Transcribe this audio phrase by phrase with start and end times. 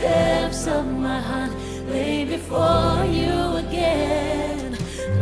[0.00, 1.50] depths of my heart
[1.88, 4.72] lay before you again.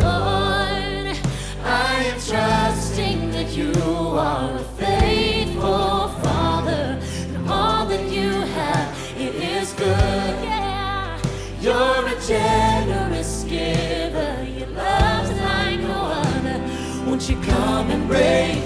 [0.01, 1.17] Lord,
[1.65, 7.01] I am trusting that you are a faithful Father,
[7.35, 8.89] and all that you have,
[9.19, 10.35] it is good.
[10.45, 11.19] Yeah.
[11.61, 16.59] You're a generous giver, your love's like no other.
[17.07, 18.66] Won't you come and break?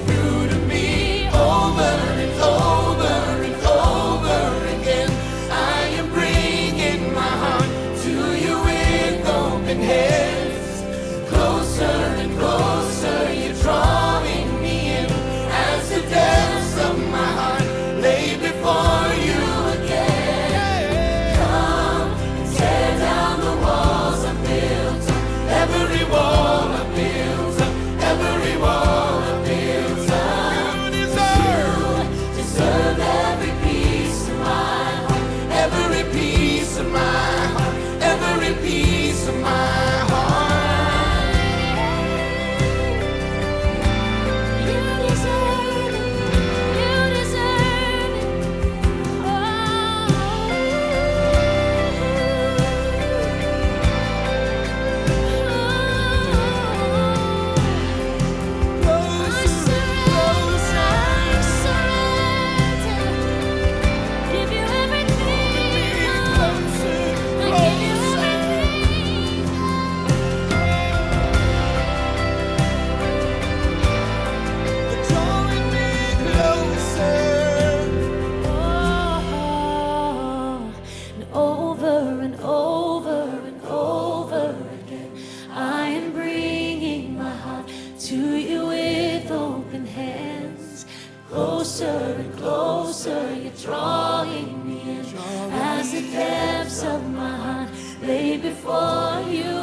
[96.84, 97.70] of my heart
[98.02, 99.59] lay before you.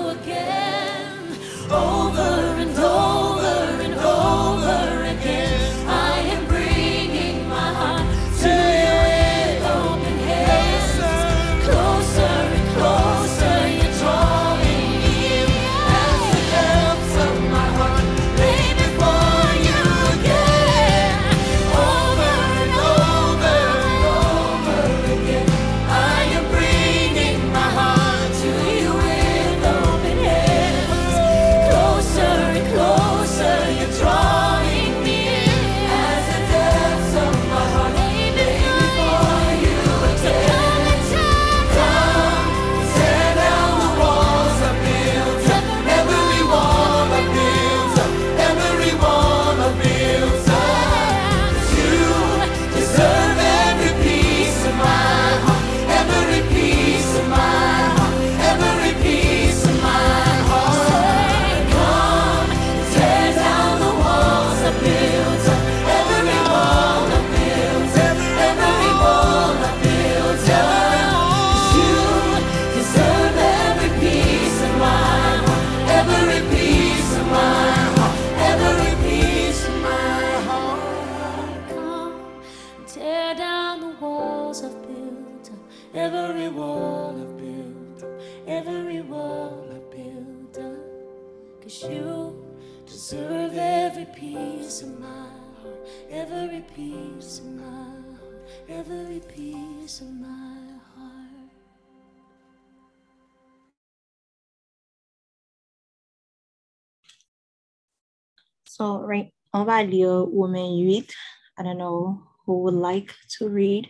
[109.66, 111.12] value women read.
[111.57, 113.90] I don't know who would like to read.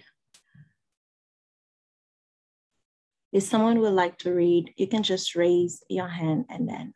[3.31, 6.94] If someone would like to read, you can just raise your hand and then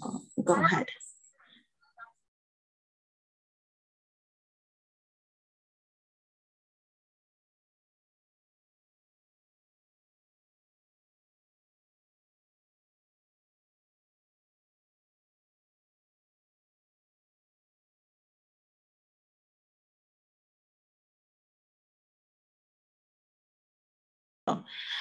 [0.00, 0.88] go, go ahead.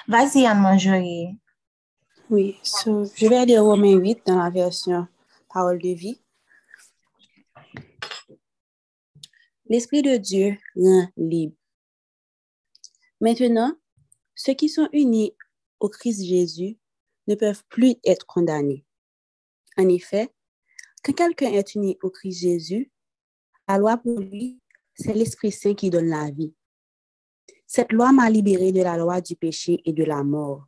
[0.07, 1.37] Vas-y, Anne-Marjorie.
[2.29, 5.07] Oui, je vais aller Romains 8 dans la version
[5.53, 6.19] Parole de vie.
[9.67, 11.55] L'Esprit de Dieu rend libre.
[13.21, 13.75] Maintenant,
[14.35, 15.33] ceux qui sont unis
[15.79, 16.77] au Christ Jésus
[17.27, 18.85] ne peuvent plus être condamnés.
[19.77, 20.33] En effet,
[21.03, 22.91] quand quelqu'un est uni au Christ Jésus,
[23.67, 24.59] la loi pour lui,
[24.95, 26.53] c'est l'Esprit Saint qui donne la vie.
[27.75, 30.67] Cette loi m'a libéré de la loi du péché et de la mort.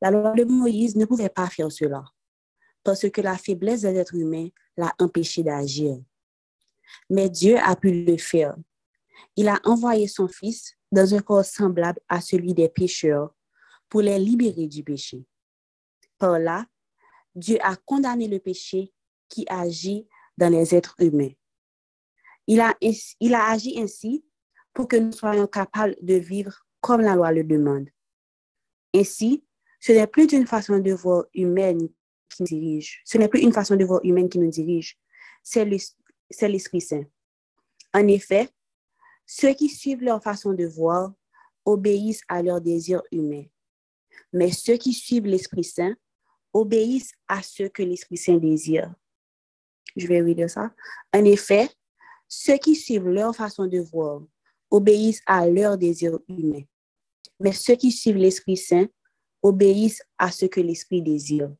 [0.00, 2.02] La loi de Moïse ne pouvait pas faire cela
[2.82, 4.48] parce que la faiblesse des êtres humains
[4.78, 6.02] l'a empêché d'agir.
[7.10, 8.56] Mais Dieu a pu le faire.
[9.36, 13.34] Il a envoyé son Fils dans un corps semblable à celui des pécheurs
[13.90, 15.26] pour les libérer du péché.
[16.16, 16.64] Par là,
[17.34, 18.90] Dieu a condamné le péché
[19.28, 20.08] qui agit
[20.38, 21.34] dans les êtres humains.
[22.46, 24.24] Il a, il a agi ainsi
[24.72, 27.88] pour que nous soyons capables de vivre comme la loi le demande.
[28.94, 29.44] Ainsi,
[29.80, 31.88] ce n'est plus une façon de voir humaine
[32.28, 33.02] qui nous dirige.
[33.04, 34.98] Ce n'est plus une façon de voir humaine qui nous dirige.
[35.42, 37.04] C'est l'Esprit Saint.
[37.92, 38.48] En effet,
[39.26, 41.12] ceux qui suivent leur façon de voir
[41.64, 43.46] obéissent à leurs désirs humains.
[44.32, 45.96] Mais ceux qui suivent l'Esprit Saint
[46.52, 48.94] obéissent à ce que l'Esprit Saint désire.
[49.96, 50.72] Je vais dire ça.
[51.14, 51.68] En effet,
[52.28, 54.22] ceux qui suivent leur façon de voir
[54.70, 56.64] obéissent à leurs désirs humains.
[57.38, 58.86] Mais ceux qui suivent l'Esprit Saint
[59.42, 61.54] obéissent à ce que l'Esprit désire.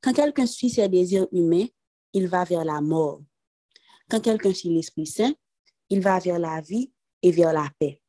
[0.00, 1.66] Quand quelqu'un suit ses désirs humains,
[2.12, 3.20] il va vers la mort.
[4.08, 5.34] Quand quelqu'un suit l'Esprit Saint,
[5.90, 8.00] il va vers la vie et vers la paix.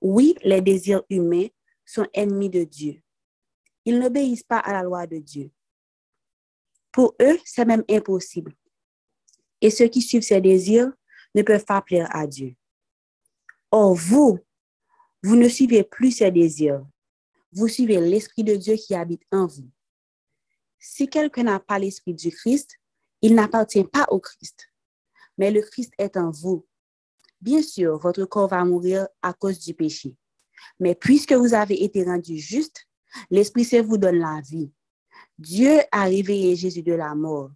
[0.00, 1.48] Oui, les désirs humains
[1.84, 3.00] sont ennemis de Dieu.
[3.84, 5.50] Ils n'obéissent pas à la loi de Dieu.
[6.92, 8.54] Pour eux, c'est même impossible.
[9.60, 10.92] Et ceux qui suivent ces désirs
[11.34, 12.56] ne peuvent pas plaire à Dieu.
[13.78, 14.38] Or, vous,
[15.22, 16.82] vous ne suivez plus ces désirs.
[17.52, 19.68] Vous suivez l'Esprit de Dieu qui habite en vous.
[20.78, 22.78] Si quelqu'un n'a pas l'Esprit du Christ,
[23.20, 24.70] il n'appartient pas au Christ.
[25.36, 26.66] Mais le Christ est en vous.
[27.38, 30.16] Bien sûr, votre corps va mourir à cause du péché.
[30.80, 32.88] Mais puisque vous avez été rendu juste,
[33.28, 34.72] l'Esprit Saint vous donne la vie.
[35.38, 37.50] Dieu a réveillé Jésus de la mort.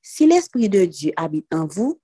[0.00, 2.00] Si l'Esprit de Dieu habite en vous,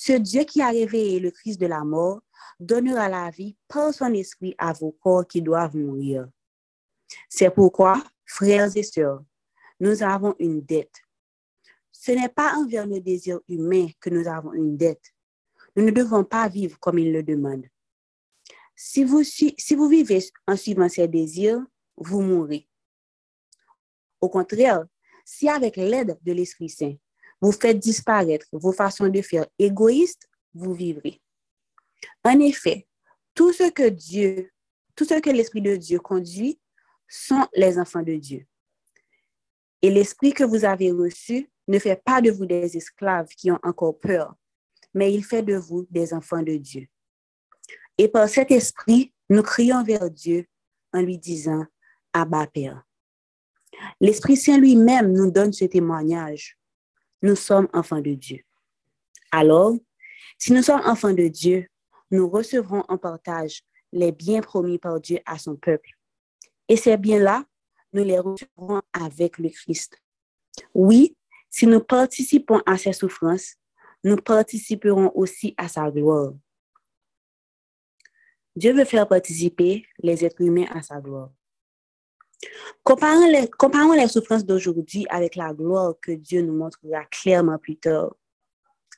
[0.00, 2.20] ce Dieu qui a réveillé le Christ de la mort
[2.60, 6.28] donnera la vie par son esprit à vos corps qui doivent mourir.
[7.28, 9.24] C'est pourquoi, frères et sœurs,
[9.80, 11.02] nous avons une dette.
[11.90, 15.12] Ce n'est pas envers nos désirs humains que nous avons une dette.
[15.74, 17.66] Nous ne devons pas vivre comme il le demande.
[18.76, 21.60] Si vous, si vous vivez en suivant ces désirs,
[21.96, 22.68] vous mourrez.
[24.20, 24.86] Au contraire,
[25.24, 26.94] si avec l'aide de l'Esprit Saint,
[27.40, 31.20] vous faites disparaître vos façons de faire égoïstes, vous vivrez.
[32.24, 32.86] En effet,
[33.34, 34.50] tout ce que Dieu,
[34.96, 36.60] tout ce que l'Esprit de Dieu conduit
[37.06, 38.46] sont les enfants de Dieu.
[39.82, 43.60] Et l'Esprit que vous avez reçu ne fait pas de vous des esclaves qui ont
[43.62, 44.34] encore peur,
[44.92, 46.86] mais il fait de vous des enfants de Dieu.
[47.96, 50.46] Et par cet Esprit, nous crions vers Dieu
[50.92, 51.64] en lui disant,
[52.12, 52.82] Abba Père.
[54.00, 56.57] L'Esprit Saint lui-même nous donne ce témoignage.
[57.22, 58.44] Nous sommes enfants de Dieu.
[59.30, 59.74] Alors,
[60.38, 61.68] si nous sommes enfants de Dieu,
[62.10, 63.62] nous recevrons en partage
[63.92, 65.90] les biens promis par Dieu à son peuple.
[66.68, 67.44] Et ces biens-là,
[67.92, 69.98] nous les recevrons avec le Christ.
[70.74, 71.16] Oui,
[71.50, 73.54] si nous participons à ses souffrances,
[74.04, 76.32] nous participerons aussi à sa gloire.
[78.54, 81.30] Dieu veut faire participer les êtres humains à sa gloire.
[82.84, 88.14] Comparons les, les souffrances d'aujourd'hui avec la gloire que Dieu nous montrera clairement plus tard.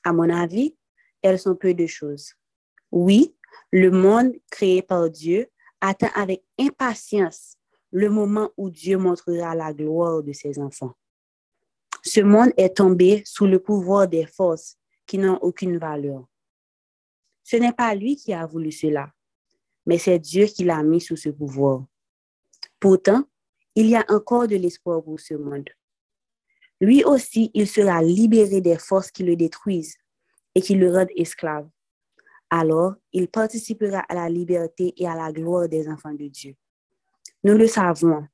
[0.04, 0.76] À mon avis,
[1.23, 2.35] elles sont peu de choses.
[2.90, 3.35] Oui,
[3.73, 5.49] le monde créé par Dieu
[5.80, 7.56] attend avec impatience
[7.92, 10.94] le moment où Dieu montrera la gloire de ses enfants.
[12.02, 16.25] Ce monde est tombé sous le pouvoir des forces qui n'ont aucune valeur.
[17.42, 19.12] Ce n'est pas lui qui a voulu cela,
[19.85, 21.85] mais c'est Dieu qui l'a mis sous ce pouvoir.
[22.78, 23.25] Pourtant,
[23.80, 25.68] il y a encore de l'espoir pour ce monde.
[26.80, 29.96] Lui aussi, il sera libéré des forces qui le détruisent
[30.54, 31.68] et qui le rendent esclave.
[32.50, 36.56] Alors, il participera à la liberté et à la gloire des enfants de Dieu.
[37.44, 38.26] Nous le savons.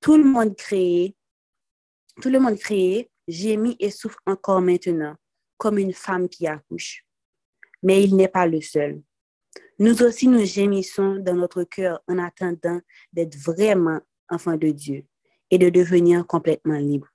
[0.00, 1.16] Tout le monde créé,
[2.20, 5.16] tout le monde créé gémit et souffre encore maintenant,
[5.58, 7.04] comme une femme qui accouche.
[7.82, 9.02] Mais il n'est pas le seul.
[9.78, 12.80] Nous aussi, nous gémissons dans notre cœur en attendant
[13.12, 14.00] d'être vraiment
[14.32, 15.04] enfants de Dieu
[15.50, 17.08] et de devenir complètement libres.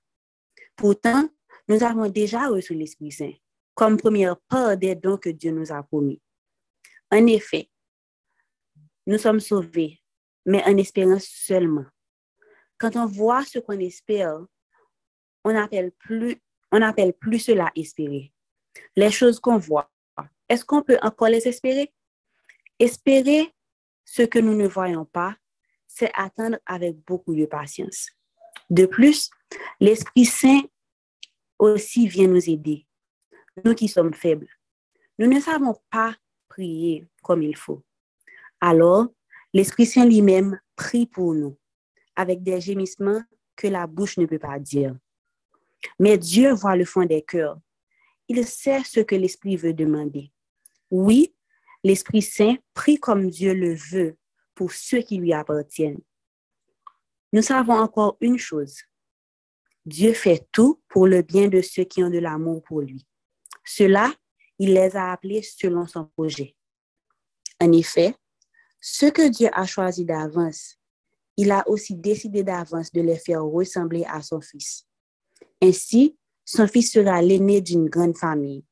[0.76, 1.28] Pourtant,
[1.68, 3.34] nous avons déjà reçu l'Esprit Saint
[3.74, 6.20] comme première part des dons que Dieu nous a promis.
[7.12, 7.70] En effet,
[9.06, 10.02] nous sommes sauvés
[10.48, 11.86] mais en espérant seulement.
[12.80, 14.40] Quand on voit ce qu'on espère,
[15.44, 18.34] on n'appelle plus, on n'appelle plus cela espérer.
[18.96, 19.92] Les choses qu'on voit,
[20.48, 21.94] est-ce qu'on peut encore les espérer?
[22.80, 23.54] Espérer
[24.06, 25.36] ce que nous ne voyons pas,
[25.98, 28.12] c'est attendre avec beaucoup de patience.
[28.70, 29.32] De plus,
[29.80, 30.62] l'Esprit Saint
[31.58, 32.86] aussi vient nous aider,
[33.66, 34.48] nous qui sommes faibles.
[35.18, 36.16] Nous ne savons pas
[36.50, 37.82] prier comme il faut.
[38.62, 39.08] Alors,
[39.54, 41.58] l'Esprit Saint lui-même prie pour nous,
[42.16, 43.24] avec des gémissements
[43.56, 44.96] que la bouche ne peut pas dire.
[46.00, 47.58] Mais Dieu voit le fond des cœurs.
[48.28, 50.32] Il sait ce que l'Esprit veut demander.
[50.92, 51.34] Oui,
[51.84, 54.16] l'Esprit Saint prie comme Dieu le veut
[54.58, 56.02] pour ceux qui lui appartiennent.
[57.32, 58.76] Nous savons encore une chose.
[59.86, 63.06] Dieu fait tout pour le bien de ceux qui ont de l'amour pour lui.
[63.64, 64.12] Cela,
[64.58, 66.56] il les a appelés selon son projet.
[67.62, 68.16] En effet,
[68.82, 70.78] ce que Dieu a choisi d'avance,
[71.38, 74.88] il a aussi décidé d'avance de les faire ressembler à son Fils.
[75.62, 78.66] Ainsi, son Fils sera l'aîné d'une grande famille.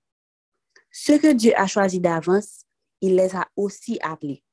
[0.92, 2.66] Ce que Dieu a choisi d'avance,
[3.02, 4.45] il les a aussi appelés.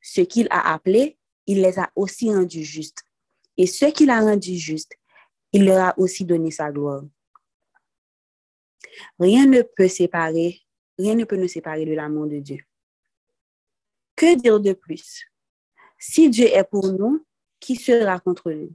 [0.00, 3.02] Ce qu'il a appelé, il les a aussi rendus justes.
[3.56, 4.92] Et ce qu'il a rendu juste,
[5.52, 7.02] il leur a aussi donné sa gloire.
[9.18, 10.60] Rien ne peut séparer,
[10.98, 12.58] rien ne peut nous séparer de l'amour de Dieu.
[14.14, 15.24] Que dire de plus?
[15.98, 17.24] Si Dieu est pour nous,
[17.60, 18.74] qui sera contre nous?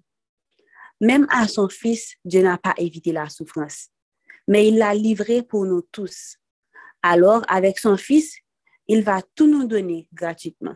[1.00, 3.90] Même à son Fils, Dieu n'a pas évité la souffrance,
[4.48, 6.38] mais il l'a livré pour nous tous.
[7.02, 8.38] Alors, avec son Fils,
[8.88, 10.76] il va tout nous donner gratuitement.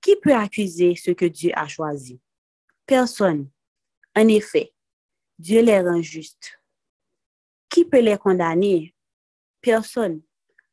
[0.00, 2.20] Qui peut accuser ce que Dieu a choisi?
[2.86, 3.50] Personne.
[4.14, 4.72] En effet,
[5.38, 6.58] Dieu les rend justes.
[7.68, 8.94] Qui peut les condamner?
[9.60, 10.22] Personne.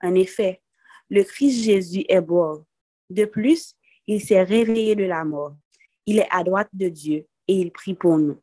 [0.02, 0.62] En effet,
[1.10, 2.66] le Christ Jésus est bon.
[3.10, 3.76] De plus,
[4.08, 5.56] il s'est réveillé de la mort.
[6.06, 8.42] Il est à droite de Dieu et il prie pour nous.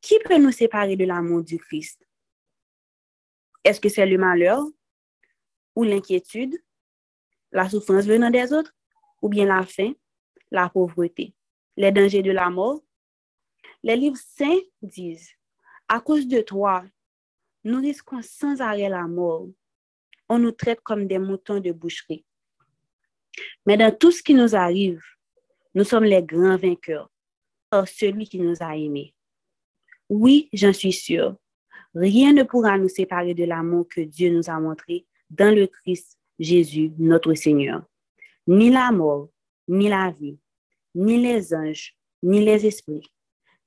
[0.00, 2.00] Qui peut nous séparer de l'amour du Christ?
[3.64, 4.62] Est-ce que c'est le malheur
[5.74, 6.56] ou l'inquiétude,
[7.50, 8.74] la souffrance venant des autres,
[9.24, 9.94] ou bien la faim,
[10.50, 11.32] la pauvreté,
[11.78, 12.82] les dangers de la mort?
[13.82, 15.30] Les livres saints disent,
[15.88, 16.84] à cause de toi,
[17.64, 19.48] nous risquons sans arrêt la mort.
[20.28, 22.26] On nous traite comme des moutons de boucherie.
[23.64, 25.02] Mais dans tout ce qui nous arrive,
[25.74, 27.10] nous sommes les grands vainqueurs
[27.70, 29.14] par celui qui nous a aimés.
[30.10, 31.34] Oui, j'en suis sûre.
[31.94, 36.18] Rien ne pourra nous séparer de l'amour que Dieu nous a montré dans le Christ
[36.38, 37.86] Jésus, notre Seigneur.
[38.46, 39.30] Ni la mort,
[39.68, 40.38] ni la vie,
[40.94, 43.10] ni les anges, ni les esprits,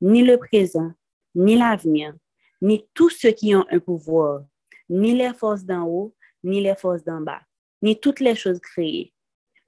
[0.01, 0.91] ni le présent,
[1.35, 2.13] ni l'avenir,
[2.61, 4.43] ni tous ceux qui ont un pouvoir,
[4.89, 7.41] ni les forces d'en haut, ni les forces d'en bas,
[7.81, 9.13] ni toutes les choses créées.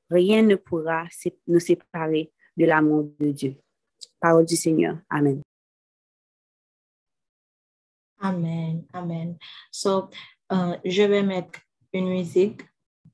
[0.10, 1.08] Rien ne pourra
[1.48, 3.56] nous séparer de l'amour de Dieu.
[4.20, 4.98] Parole du Seigneur.
[5.10, 5.42] Amen.
[8.22, 8.86] Amen.
[8.94, 9.38] Amen.
[9.72, 10.10] So,
[10.52, 11.60] uh, je vais mettre
[11.94, 12.62] une musique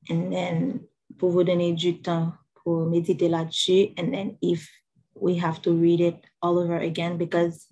[0.09, 0.87] and then
[1.17, 3.93] pour vous donner du temps pour méditer là-dessus.
[3.97, 4.69] And then if
[5.13, 7.67] we have to read it all over again because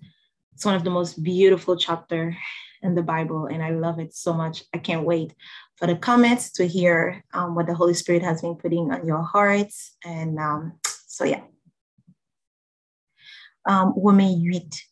[0.54, 2.36] it's one of the most beautiful chapter
[2.82, 4.62] in the Bible, and I love it so much.
[4.72, 5.34] I can't wait
[5.76, 9.22] for the comments to hear um, what the Holy Spirit has been putting on your
[9.22, 9.96] hearts.
[10.04, 11.42] And um, so, yeah.
[13.66, 14.84] Um, Women 8.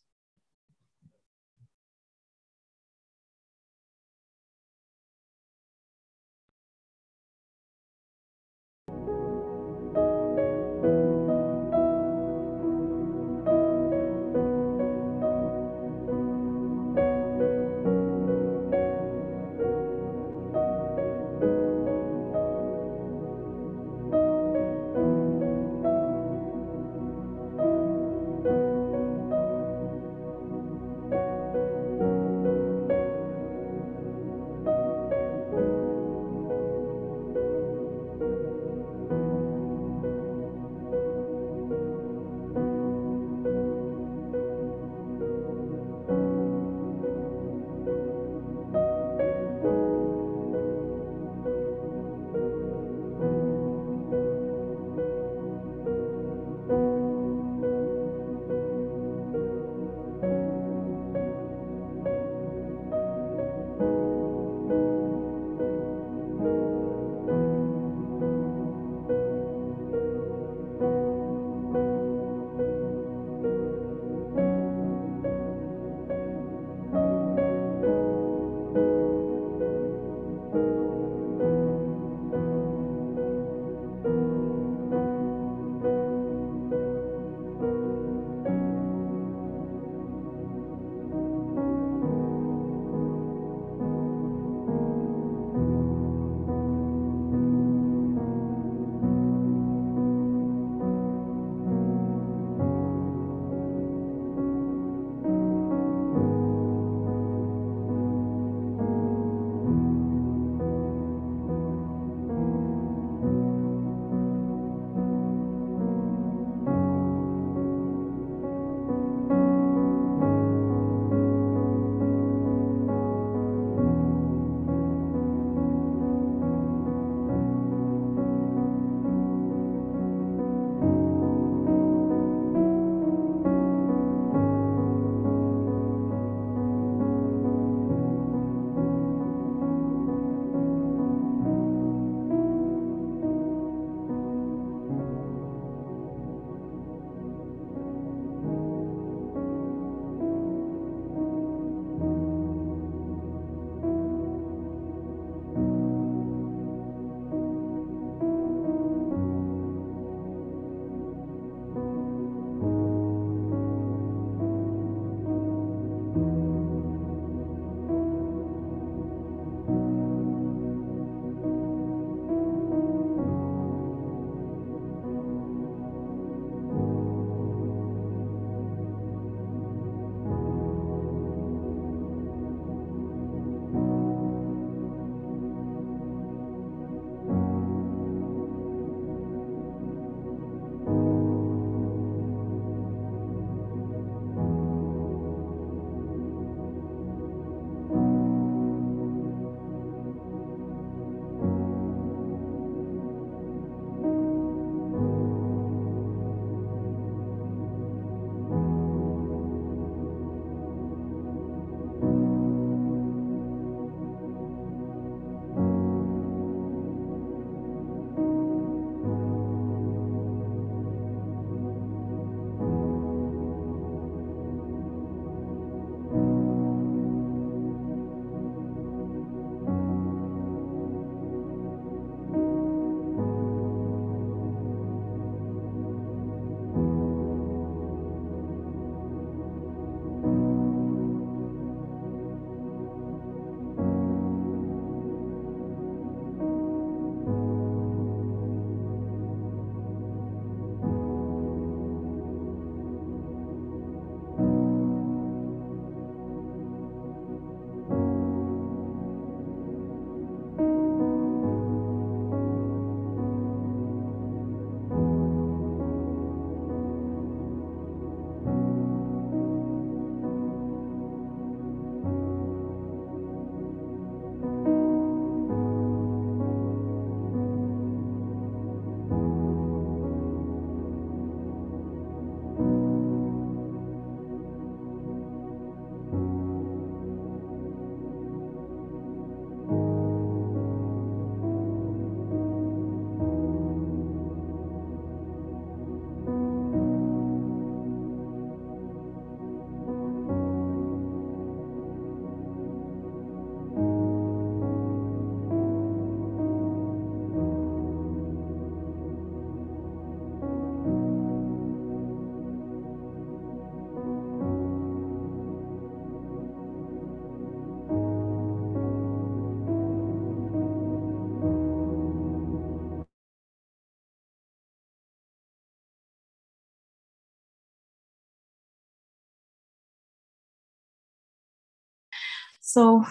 [332.73, 333.05] So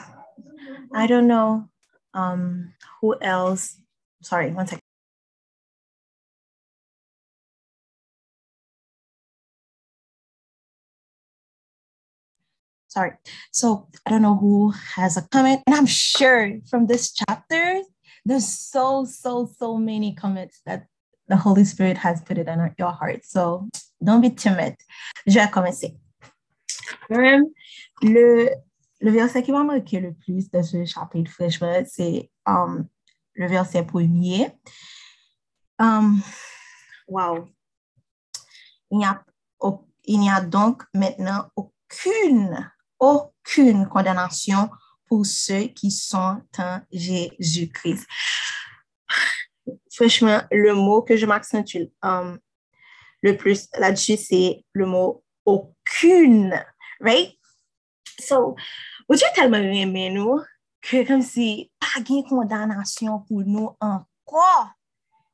[0.93, 1.69] I don't know
[2.15, 3.79] um, who else.
[4.21, 4.83] Sorry, one second.
[12.89, 13.13] Sorry.
[13.53, 17.83] So I don't know who has a comment, and I'm sure from this chapter,
[18.25, 20.87] there's so, so, so many comments that
[21.29, 23.25] the Holy Spirit has put it in your heart.
[23.25, 23.69] So
[24.03, 24.75] don't be timid.
[25.25, 25.97] Je vais commencer.
[28.03, 28.49] Le,
[29.03, 32.87] le verset qui m'a marqué le plus de ce chapitre, franchement, c'est um,
[33.35, 34.53] le verset premier.
[35.79, 36.23] Um,
[37.09, 37.49] wow.
[38.91, 44.71] Il n'y a, a donc maintenant aucune, aucune condamnation
[45.07, 48.07] pour ceux qui sont en Jésus-Christ.
[49.93, 52.39] Franchement, le mot que je m'accentue um,
[53.21, 56.55] le plus là-dessus, c'est le mot aucune,
[57.01, 57.37] right?
[58.21, 58.55] So,
[59.13, 60.41] ou Dieu tellement aimé nous
[60.81, 64.71] que comme si pas de condamnation pour nous encore.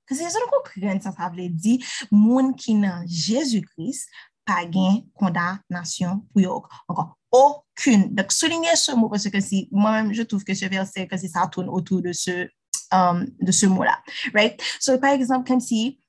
[0.09, 1.79] Parce que je ne comprends ça, ça veut dire,
[2.11, 4.09] moun qui dans Jésus-Christ,
[4.45, 7.17] pas de condamnation pour eux encore.
[7.31, 8.15] Aucune.
[8.15, 9.39] Donc, souligner ce mot parce que
[9.71, 12.49] moi-même, je trouve que ce verset, que si ça tourne autour de ce,
[12.91, 13.99] um, de ce mot-là,
[14.35, 14.61] right?
[15.01, 16.01] Par exemple, comme si,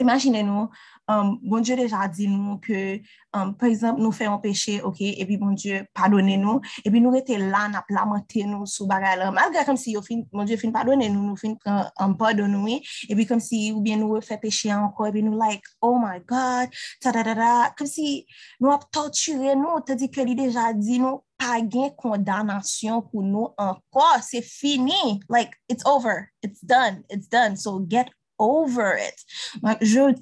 [0.00, 0.68] imaginez-nous,
[1.08, 3.00] Um, bon Dieu deja di nou ke,
[3.32, 7.14] um, par exemple, nou fè an peche, ok, epi bon Dieu padone nou, epi nou
[7.14, 9.30] rete lan ap lamente nou sou bagay la.
[9.32, 12.52] Malgrè kom si yo fin, bon Dieu fin padone nou, nou fin pran an padone
[12.52, 12.76] nou,
[13.08, 16.76] epi kom si ou bien nou fè peche anko, epi nou like, oh my God,
[17.00, 18.26] ta ta ta ta, kom si
[18.60, 23.24] nou ap torture nou, te di ke li deja di nou, pa gen kondanasyon pou
[23.24, 29.14] nou anko, se fini, like, it's over, it's done, it's done, so get over it.
[29.62, 30.14] Donc, je,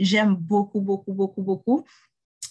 [0.00, 1.84] j'aime beaucoup, beaucoup, beaucoup, beaucoup.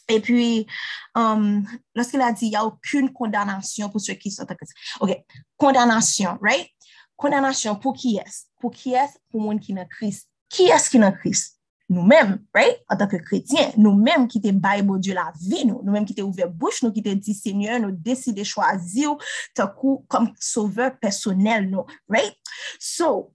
[0.09, 0.67] Et puis,
[1.15, 4.55] um, lorsqu'il a dit, il n'y a aucune condamnation pour ceux qui sont en.
[4.99, 5.17] OK,
[5.57, 6.67] condamnation, right?
[7.15, 8.45] Condamnation pour qui est-ce?
[8.59, 9.17] Pour qui est-ce?
[9.29, 10.29] Pour monde qui en Christ.
[10.49, 11.59] Qui est-ce qui en Christ?
[11.89, 12.79] Nous-mêmes, right?
[12.89, 16.21] En tant que chrétiens, nous-mêmes qui te Bible Dieu la vie, nous, nous-mêmes qui te
[16.21, 19.15] ouvert bouche, nous qui te dit Seigneur, nous décidé choisir
[19.53, 22.35] tant coup comme sauveur personnel, nous, right?
[22.79, 23.33] So,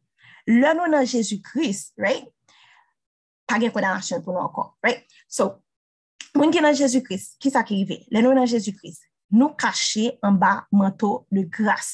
[0.49, 2.27] le nous dans Jésus-Christ, right?
[3.47, 5.07] Pas de condamnation pour nous encore, right?
[5.29, 5.63] So,
[6.35, 8.05] moun qui dans Jésus-Christ, ça qui arrive?
[8.11, 11.47] Le nous dans Jésus-Christ, nous cacher en bas manteau de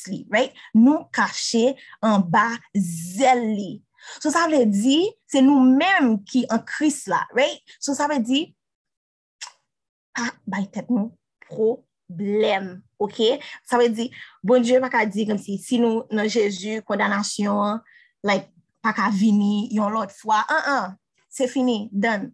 [0.08, 0.52] li, right?
[0.72, 3.54] Nous cacher en bas zèle.
[3.54, 3.82] li.
[4.20, 7.60] So, ça veut dire, c'est nous-mêmes qui en Christ là, right?
[7.80, 8.48] So, ça veut dire,
[10.14, 11.16] pas bay tête nous
[11.48, 13.20] problème, ok?
[13.64, 14.10] Ça veut dire,
[14.44, 17.80] bon Dieu pas qu'à dire comme si, si nous dans Jésus, condamnation,
[18.24, 18.48] like,
[18.82, 20.96] pa ka vini yon lot fwa, an an,
[21.28, 22.32] se fini, dan.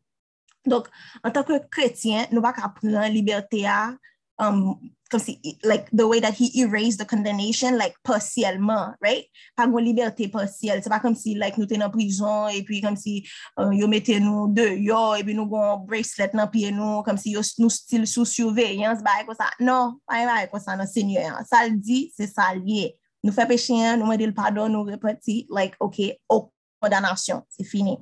[0.68, 0.90] Donk,
[1.24, 3.96] an tanke kretyen, nou pa ka pran liberté a,
[4.40, 4.76] um,
[5.10, 9.24] kom si, like, the way that he erased the condemnation, like, partielman, right?
[9.56, 12.82] Pa gwen liberté partiel, se pa kom si, like, nou te nan prison, e pi
[12.84, 13.24] kom si,
[13.56, 17.34] um, yo mette nou deyo, e pi nou gwen bracelet nan piye nou, kom si
[17.34, 20.90] yo nou stil sou surveyans, ba e kwa sa, non, ba e kwa sa nan
[20.90, 22.92] senyo, sa l di, se sa liye.
[23.22, 27.64] Nous fait péché, hein, nous demander le pardon, nous répéter, like, OK, oh, condamnation, c'est
[27.64, 27.98] fini.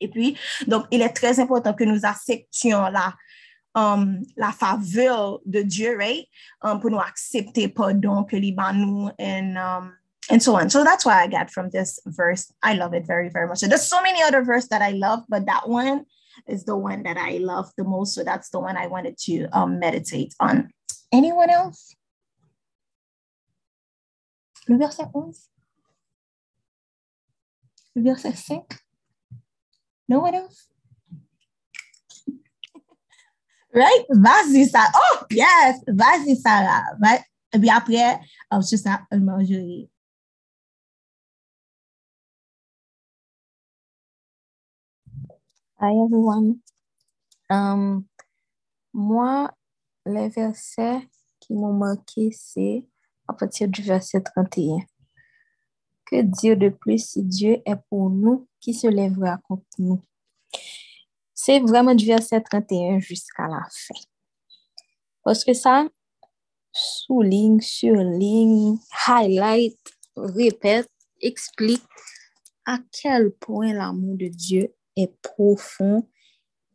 [0.00, 3.14] Et puis, donc, il est très important que nous acceptions la,
[3.74, 6.26] um, la faveur de Dieu, right?
[6.62, 9.92] Um, pour nous accepter pardon que lui ban nous and, um,
[10.30, 10.68] and so on.
[10.68, 12.52] So that's why I got from this verse.
[12.62, 13.58] I love it very, very much.
[13.58, 16.04] So there's so many other verses that I love, but that one
[16.48, 18.14] is the one that I love the most.
[18.14, 20.70] So that's the one I wanted to um, meditate on.
[21.12, 21.94] Anyone else?
[24.66, 25.50] Le verset 11.
[27.94, 28.64] Le verset 5.
[30.08, 30.68] No one else?
[33.74, 34.04] Right?
[34.08, 34.92] Vas-y, Sarah.
[34.94, 35.80] Oh, yes.
[35.88, 36.84] Vas-y, Sarah.
[37.00, 37.18] Va-
[37.52, 38.20] Et puis après,
[38.62, 39.90] c'est ça, euh, Marjorie.
[45.80, 46.60] Hi everyone.
[47.50, 48.06] Um,
[48.92, 49.50] moi,
[50.06, 51.08] les versets
[51.40, 52.84] qui m'ont marqué, c'est
[53.28, 54.78] à partir du verset 31.
[56.06, 60.02] Que dire de plus si Dieu est pour nous, qui se lèvera contre nous?
[61.32, 64.00] C'est vraiment du verset 31 jusqu'à la fin.
[65.22, 65.88] Parce que ça
[66.72, 69.78] souligne, surligne, highlight,
[70.16, 70.88] répète,
[71.20, 71.82] explique
[72.66, 76.08] à quel point l'amour de Dieu est profond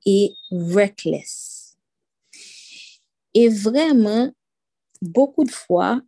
[0.05, 1.77] et reckless.
[3.33, 4.31] Et vraiment,
[5.01, 6.01] beaucoup de fois,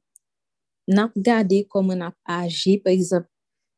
[0.91, 2.77] on a regardé comment on a agi.
[2.77, 3.27] Par exemple,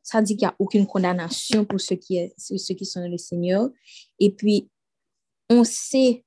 [0.01, 3.17] ça dit qu'il n'y a aucune condamnation pour ceux qui, ceux qui sont dans le
[3.17, 3.69] Seigneur.
[4.19, 4.69] Et puis,
[5.49, 6.25] on sait,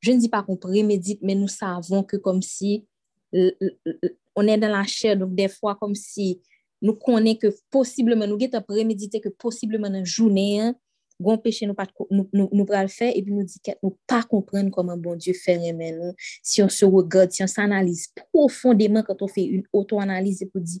[0.00, 2.86] je ne dis pas qu'on prémédite, mais nous savons que comme si
[3.32, 6.42] on est dans la chair, donc des fois comme si
[6.82, 10.74] nous connaissons que possiblement, nous guette préméditer que possiblement dans journée, hein,
[11.22, 11.74] gon péché nous
[12.10, 15.16] nous nous, nous pral faire et puis nous dit que nous pas comprendre comment bon
[15.16, 16.12] Dieu fait aimer nous.
[16.42, 20.60] Si on se regarde si on s'analyse profondément quand on fait une auto-analyse et pour
[20.60, 20.80] dire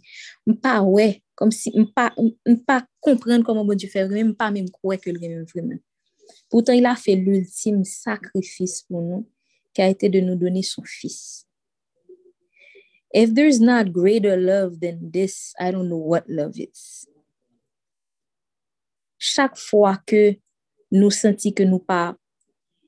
[0.60, 2.14] pas ouais comme si pas
[2.66, 5.78] pas comprendre comment bon Dieu fait même pas même croire que le aime vraiment
[6.50, 9.28] pourtant il a fait l'ultime sacrifice pour nous
[9.74, 11.46] qui a été de nous donner son fils.
[13.14, 17.06] If there's not greater love than this I don't know what love is
[19.22, 20.40] chak fwa ke
[20.92, 22.12] nou senti ke nou pa,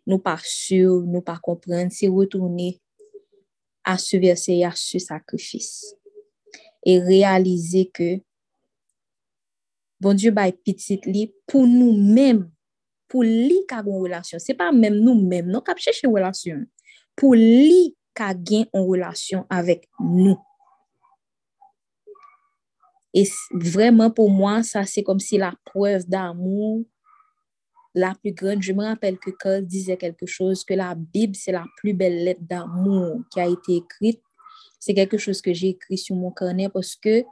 [0.05, 2.75] nou pa sur, nou pa kompren, se retourne
[3.87, 5.95] a su verse ya su sakrifis.
[6.85, 8.19] E realize ke
[10.03, 12.43] bon Diyo bay pitit li pou nou menm,
[13.09, 14.43] pou li ka gon relasyon.
[14.43, 16.65] Se pa menm nou menm, nou kap chèche relasyon.
[16.65, 16.71] Non,
[17.15, 20.37] pou li ka gen an relasyon avèk nou.
[23.15, 26.85] Et vraiment, pour moi, ça, c'est comme si la preuve d'amour
[27.95, 28.61] la plus grande.
[28.61, 32.25] Je me rappelle que Carl disait quelque chose, que la Bible, c'est la plus belle
[32.25, 34.21] lettre d'amour qui a été écrite.
[34.81, 37.23] C'est quelque chose que j'ai écrit sur mon carnet parce que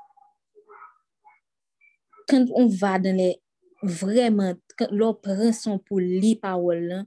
[2.28, 3.38] quand on va dans les...
[3.84, 7.04] Vraiment, quand l'on prend son pour lire parole, là,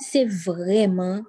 [0.00, 1.22] c'est vraiment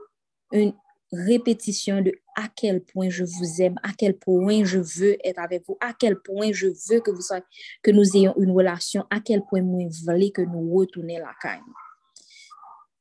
[0.52, 0.74] une
[1.12, 5.64] répétition de à quel point je vous aime, à quel point je veux être avec
[5.68, 7.44] vous, à quel point je veux que vous soyez,
[7.82, 11.62] que nous ayons une relation, à quel point moi voulais que nous retournions la caille.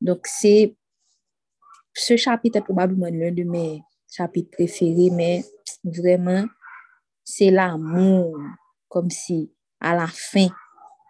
[0.00, 0.76] Donc, c'est
[1.94, 5.44] ce chapitre est probablement l'un de mes chapitres préférés, mais
[5.84, 6.44] vraiment,
[7.24, 8.36] c'est l'amour,
[8.88, 10.48] comme si à la fin,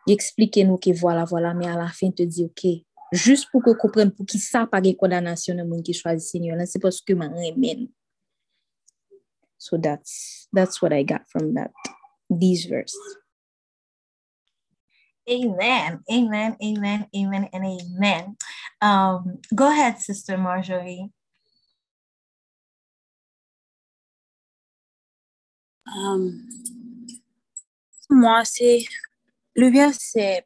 [0.06, 2.70] expliquez-nous que voilà, voilà, mais à la fin, te dit, OK,
[3.12, 6.56] juste pour que comprenne pour qui ça pas de condamnation dans monde qui choisit Seigneur,
[6.56, 7.90] là, c'est parce que m'a aimé.
[9.64, 11.70] So that's that's what I got from that
[12.28, 12.94] these verse.
[15.30, 16.00] Amen.
[16.12, 16.56] Amen.
[16.62, 17.06] Amen.
[17.16, 17.48] Amen.
[17.50, 18.36] And amen.
[18.82, 21.08] Um, go ahead, Sister Marjorie.
[25.96, 26.46] Um,
[28.10, 28.84] moi, c'est
[29.56, 30.44] le verset,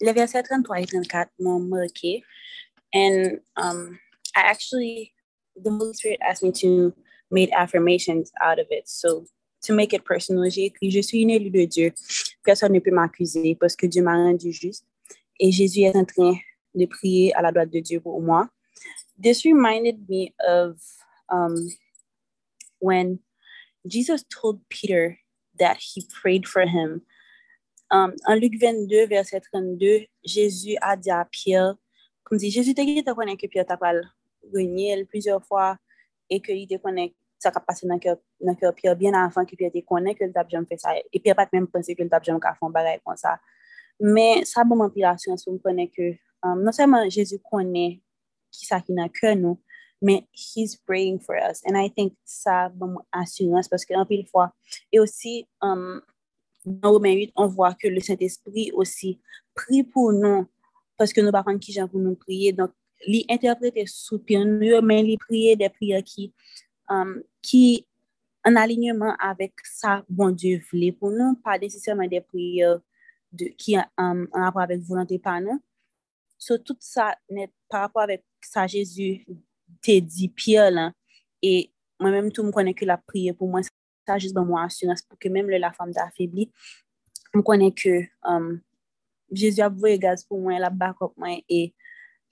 [0.00, 2.22] les versets 33 et 34 m'ont marqué.
[2.92, 3.98] And um,
[4.36, 5.12] I actually,
[5.56, 6.94] the Holy Spirit asked me to
[7.34, 8.88] make affirmations out of it.
[8.88, 9.26] So,
[9.62, 11.92] to make it personal, j'ai écrit, je suis une élue de Dieu.
[12.44, 14.84] Personne ne peut m'accuser parce que Dieu m'a rendu juste.
[15.40, 16.34] Et Jésus est en train
[16.74, 18.48] de prier à la droite de Dieu pour moi.
[19.20, 20.76] This reminded me of
[21.28, 21.68] um,
[22.80, 23.18] when
[23.86, 25.18] Jesus told Peter
[25.58, 27.02] that he prayed for him.
[27.90, 31.76] Um, en Luc 22, verset 32, Jésus a dit à Pierre,
[32.24, 33.92] comme si Jésus te dit te connaît que Pierre t'a pas
[34.52, 35.78] gagné plusieurs fois
[36.30, 37.14] et que il te connaît
[37.44, 40.48] sa ka pase nan kèr Pierre bien avan ki Pierre te konen ke l tap
[40.52, 40.94] jom fè sa.
[40.96, 43.36] E Pierre pat mèm pense ke l tap jom ka fon bagay kon sa.
[44.00, 48.00] Men sa bon manpilasyon sou m konen ke um, non seman Jésus konen
[48.54, 49.58] ki sa ki nan kèr nou,
[50.04, 51.62] men he's praying for us.
[51.64, 54.50] And I think sa bon asyurans paske an pil fwa.
[54.90, 56.00] E osi um,
[56.64, 59.18] nan Romain 8, on vwa ke le Saint-Esprit osi
[59.56, 60.46] pri pou nou
[61.00, 62.54] paske nou bakon ki jan pou nou priye.
[62.56, 62.74] Donk
[63.08, 66.30] li interprete sou pir nou, men li priye de priye ki
[66.90, 67.84] um, ki
[68.44, 72.74] an alinyeman avek sa bon Diyo vle pou nou, pa desisyaman de priye
[73.32, 75.60] de, ki an, an, an apwa avek volante pa nou.
[76.40, 79.24] So tout sa net pa apwa avek sa Jezu
[79.84, 80.92] te di piye lan,
[81.40, 81.70] e
[82.02, 85.04] mwen menm tou m konen ki la priye pou mwen sa jist ban mwen asynas
[85.06, 86.50] pou ke menm le la fam da afibli,
[87.32, 87.96] m konen ki
[88.28, 88.58] um,
[89.32, 91.70] Jezu apwe gaz pou mwen la bakop mwen e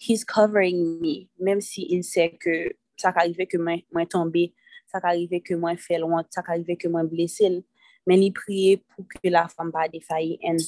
[0.03, 4.51] he's covering me, menm si il se ke sa ka rive ke mwen, mwen tombe
[4.93, 7.65] ça arrive que moi fait loin ça arrive que moi blessé
[8.07, 10.59] mais il prier pour que la femme pas défaillir and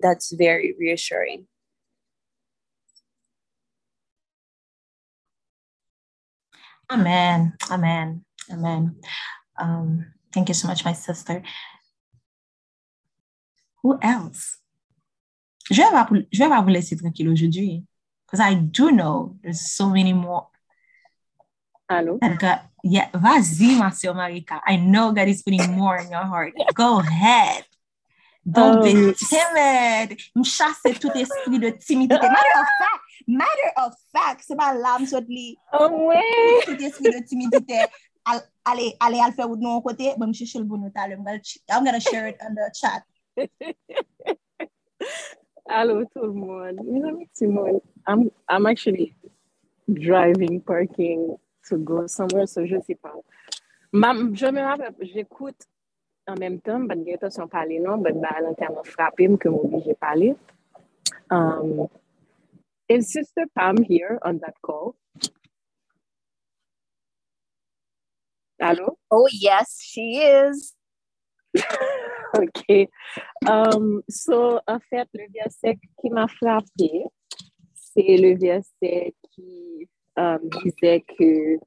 [0.00, 1.46] that's very reassuring
[6.92, 7.52] Amen.
[7.70, 8.24] Amen.
[8.50, 8.96] Amen.
[9.56, 11.40] Um, thank you so much, my sister.
[13.84, 14.58] Who else?
[15.70, 17.84] Je vais vous- je vais vous laisser tranquille aujourd'hui.
[18.26, 20.48] Because I do know there's so many more
[21.90, 22.60] That God.
[22.82, 23.10] Yeah,
[24.14, 24.60] Marika.
[24.64, 26.54] I know God is putting more in your heart.
[26.72, 27.64] Go ahead.
[28.50, 30.16] Don't be Um, timid.
[30.34, 32.28] Me chasse tout esprit de timidité.
[32.30, 34.72] Matter of fact, matter of fact, c'est pas
[35.28, 35.58] li.
[35.72, 36.22] Oh, ouais!
[36.64, 37.86] Tout esprit de timidité.
[38.24, 40.14] Al- Allez, allez, al faire de mon côté.
[40.16, 40.80] Bon, je cherche le bon.
[40.82, 43.02] I'm gonna, share it on the chat.
[45.68, 46.80] Allô, tout le monde.
[46.84, 49.14] Mes amis, Simone, I'm, I'm actually
[49.92, 51.36] driving, parking
[51.68, 53.14] to go somewhere, so je sais pas.
[53.92, 55.66] Ma, je me rappelle, j'écoute
[56.26, 59.88] en même temps, ben, il y a parler non, ben, bah, l'enterrement frappé, que m'oblige
[59.88, 60.36] à parler.
[61.30, 61.88] Um,
[62.88, 64.94] is Sister Pam here on that call?
[68.58, 68.98] Hello?
[69.10, 70.74] Oh, yes, she is.
[72.34, 72.88] OK.
[73.46, 77.06] Um, so, en fait, le verset qui m'a frappé,
[77.74, 81.58] c'est le verset qui um, disait que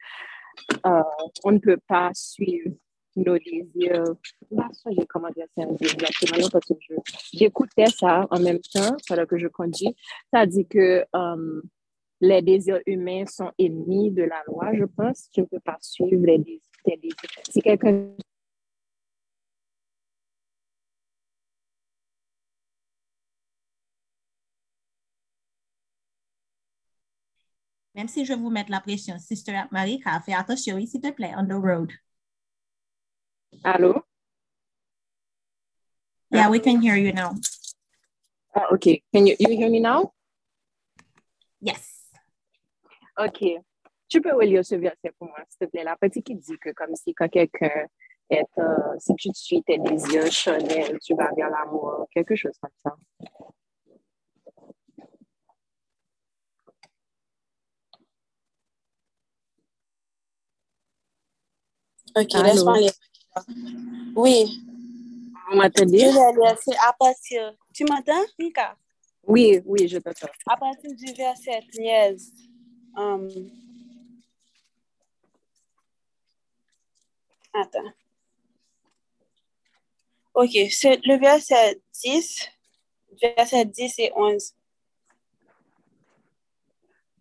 [0.85, 1.03] euh,
[1.43, 2.71] on ne peut pas suivre
[3.15, 4.03] nos désirs.
[4.51, 6.73] Là, ça, j'ai comment dire ça exactement, parce que
[7.33, 9.95] j'écoutais ça en même temps pendant que je conduis.
[10.33, 11.61] Ça dit que euh,
[12.21, 15.29] les désirs humains sont ennemis de la loi, je pense.
[15.31, 16.61] Tu ne peux pas suivre les désirs.
[16.83, 17.17] tes désirs.
[17.49, 18.07] Si quelqu'un
[27.95, 31.45] Même si je vous mets la pression, Sister Marika, fais attention, s'il te plaît, on
[31.45, 31.91] the road.
[33.63, 34.03] Allô?
[36.31, 37.35] Yeah, we can hear you now.
[38.55, 39.03] Ah, OK.
[39.13, 40.11] Can you, you hear me now?
[41.61, 42.09] Yes.
[43.17, 43.61] OK.
[44.07, 45.83] Tu peux relire ce verset pour moi, s'il te plaît.
[45.83, 47.85] La partie qui dit que comme si quand quelqu'un
[48.29, 52.57] est, euh, si tu suis tes désirs charnels, tu vas vers la mort, quelque chose
[52.59, 52.95] comme ça.
[62.15, 62.43] Ok, Allô?
[62.43, 62.79] laisse-moi.
[64.15, 64.61] Oui,
[65.49, 66.11] Vous m'entendez?
[66.61, 67.55] C'est à partir.
[67.73, 68.77] Tu m'entends, Mika?
[69.25, 70.27] Oui, oui, je t'entends.
[70.47, 72.31] À partir du verset 13.
[72.97, 73.27] um,
[77.53, 77.91] Attends.
[80.35, 82.49] Ok, c'est le verset 10,
[83.21, 84.53] verset 10 et 11.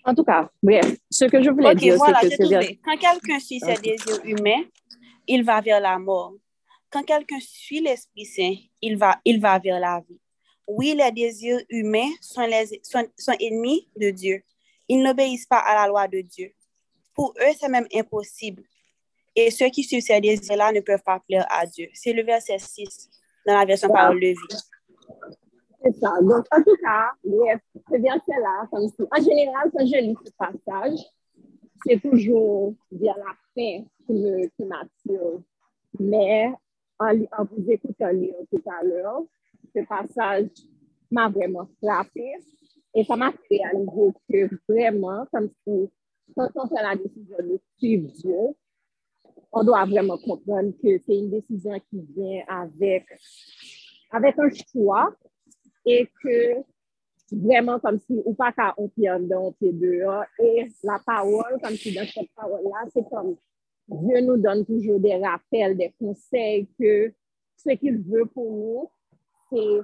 [0.05, 2.79] En tout cas, bref, ce que je voulais Ok, dire, voilà, c'est que verset...
[2.83, 4.65] Quand quelqu'un suit ses désirs humains,
[5.27, 6.35] il va vers la mort.
[6.91, 10.21] Quand quelqu'un suit l'Esprit Saint, il va, il va vers la vie.
[10.67, 14.43] Oui, les désirs humains sont, les, sont, sont ennemis de Dieu.
[14.89, 16.53] Ils n'obéissent pas à la loi de Dieu.
[17.15, 18.63] Pour eux, c'est même impossible.
[19.35, 21.89] Et ceux qui suivent ces désirs-là ne peuvent pas plaire à Dieu.
[21.95, 23.09] C'est le verset 6
[23.47, 24.57] dans la version parole de vie.
[25.83, 26.13] C'est ça.
[26.21, 30.99] Donc, en tout cas, ce verset-là, en général, quand je lis ce passage,
[31.87, 35.41] c'est toujours vers la fin qui me- qui m'attire.
[35.99, 36.53] Mais
[36.99, 38.11] en, en vous écoutant
[38.51, 39.23] tout à l'heure,
[39.75, 40.49] ce passage
[41.11, 42.35] m'a vraiment frappé
[42.95, 45.91] et ça m'a fait réaliser que vraiment, comme si,
[46.37, 48.55] quand on fait la décision de suivre Dieu,
[49.53, 53.05] on doit vraiment comprendre que c'est une décision qui vient avec,
[54.11, 55.15] avec un choix
[55.85, 56.63] et que
[57.33, 61.75] vraiment comme si ou pas qu'à on pied en pied dehors et la parole comme
[61.75, 63.37] si dans cette parole là c'est comme
[63.89, 67.13] Dieu nous donne toujours des rappels des conseils que
[67.57, 68.91] ce qu'il veut pour nous
[69.51, 69.83] c'est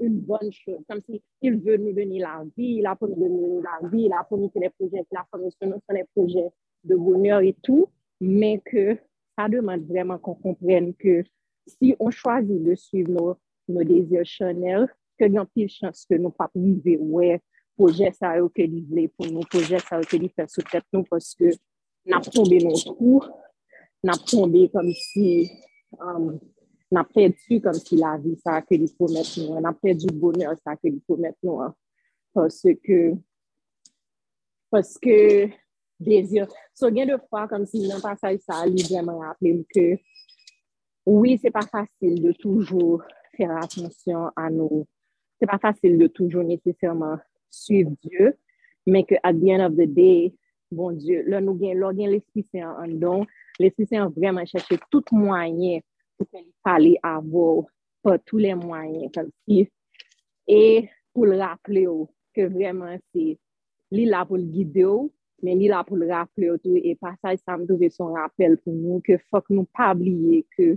[0.00, 0.80] une bonne chose.
[0.88, 4.04] Comme si il veut nous donner la vie il a pour nous donner la vie
[4.04, 6.50] il a nous faire des projets il a pour nous faire des projets
[6.84, 7.88] de bonheur et tout.
[8.20, 8.96] Mais que
[9.36, 11.22] ça demande vraiment qu'on comprenne que
[11.66, 13.36] si on choisit de suivre nos,
[13.68, 17.40] nos désirs charnels que y a pile chance que nous pas arriver ouais
[17.76, 20.62] projet ça yo que li vle pour nous projet ça yo que li fait sous
[20.62, 21.50] tête nous parce que
[22.06, 23.24] n'a tombé nos trous
[24.02, 25.50] n'a tombé comme si
[26.00, 26.38] um,
[26.90, 30.54] n'a perdu comme si la vie ça que li promet nous n'a perdu le bonheur
[30.64, 31.34] ça que li promet
[32.84, 33.14] que
[34.70, 35.48] parce que
[35.98, 39.98] désir so gen de fois comme si dans passage ça li vraiment rappelé que
[41.08, 43.02] oui, c'est pas facile de toujours
[43.34, 44.86] faire attention à nous.
[45.38, 47.18] se pa fasil de toujou nesesèrman
[47.54, 48.32] suiv Diyo,
[48.88, 50.32] men ke at the end of the day,
[50.74, 53.26] bon Diyo, lò nou gen, lò gen l'Esprit Saint an don,
[53.60, 55.84] l'Esprit Saint vreman chèche tout mwanyen
[56.18, 57.64] pou ke li pale avò,
[58.02, 59.66] pa tout le mwanyen kom si,
[60.48, 63.30] e pou l'raple ou, ke vreman se
[63.94, 65.08] li la pou l'gide ou,
[65.44, 69.02] men li la pou l'raple ou tou, e pasaj sa mdouve son rappel pou nou,
[69.06, 70.74] ke fok nou pabliye ke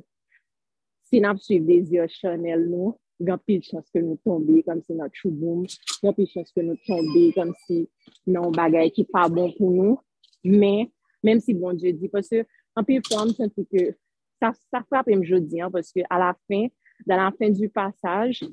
[1.10, 4.82] sin ap suiv dezir chanel nou, il y a pile chance que nous tombions comme
[4.82, 5.66] si notre chouboum,
[6.02, 7.88] il y a pile chance que nous tombions comme si
[8.26, 10.00] non bagaille qui pas bon pour nous.
[10.44, 10.90] Mais,
[11.24, 12.44] même si bon Dieu dit, parce que,
[12.76, 13.96] en plus, fois, je sens que
[14.42, 16.68] ça, ça frappe même jeudi, hein, que à la fin,
[17.06, 18.44] dans la fin du passage,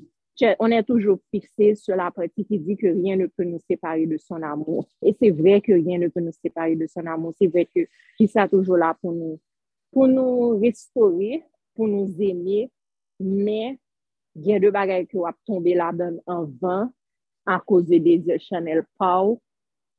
[0.59, 4.05] on est toujours fixé sur la partie qui dit que rien ne peut nous séparer
[4.05, 4.87] de son amour.
[5.01, 7.33] Et c'est vrai que rien ne peut nous séparer de son amour.
[7.37, 7.81] C'est vrai que
[8.19, 9.39] il est toujours là pour nous,
[9.91, 12.71] pour nous restaurer, pour nous aimer,
[13.19, 13.79] mais
[14.45, 16.89] gen de bagay ki wap tombe la dan an van
[17.49, 19.39] a koze de zil chanel pa ou,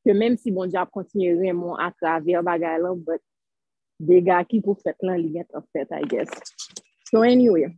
[0.04, 3.22] ke menm si bon di ap kontinye remon a traver bagay lan, but
[4.00, 6.30] dega ki pou fet lan li get an fet, I guess.
[7.10, 7.68] So anyway,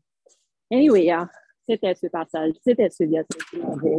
[0.70, 1.26] anyway ya,
[1.66, 3.94] sete se pasaj, sete se versen ki m'ave,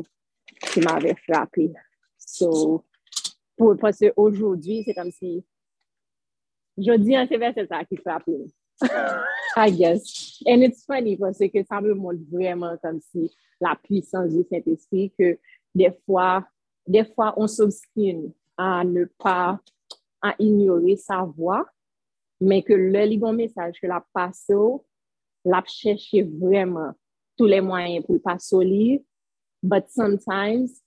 [0.69, 1.71] ki m'ave frapi.
[2.17, 2.84] So,
[3.60, 5.41] pou pase oujou di, se kom si,
[6.80, 8.39] jodi an se versen sa ki frapi.
[9.56, 10.42] I guess.
[10.46, 15.14] And it's funny parce que ça me montre vraiment comme si la puissance du Saint-Esprit
[15.18, 15.38] que
[15.76, 16.45] des fois,
[16.88, 19.60] des fois, on s'obstine à ne pas,
[20.22, 21.66] à ignorer sa voix,
[22.39, 24.51] mais que le bon message que la passe,
[25.45, 26.93] la cherche vraiment
[27.38, 28.99] tous les moyens pour pas lire.
[29.62, 30.82] But sometimes,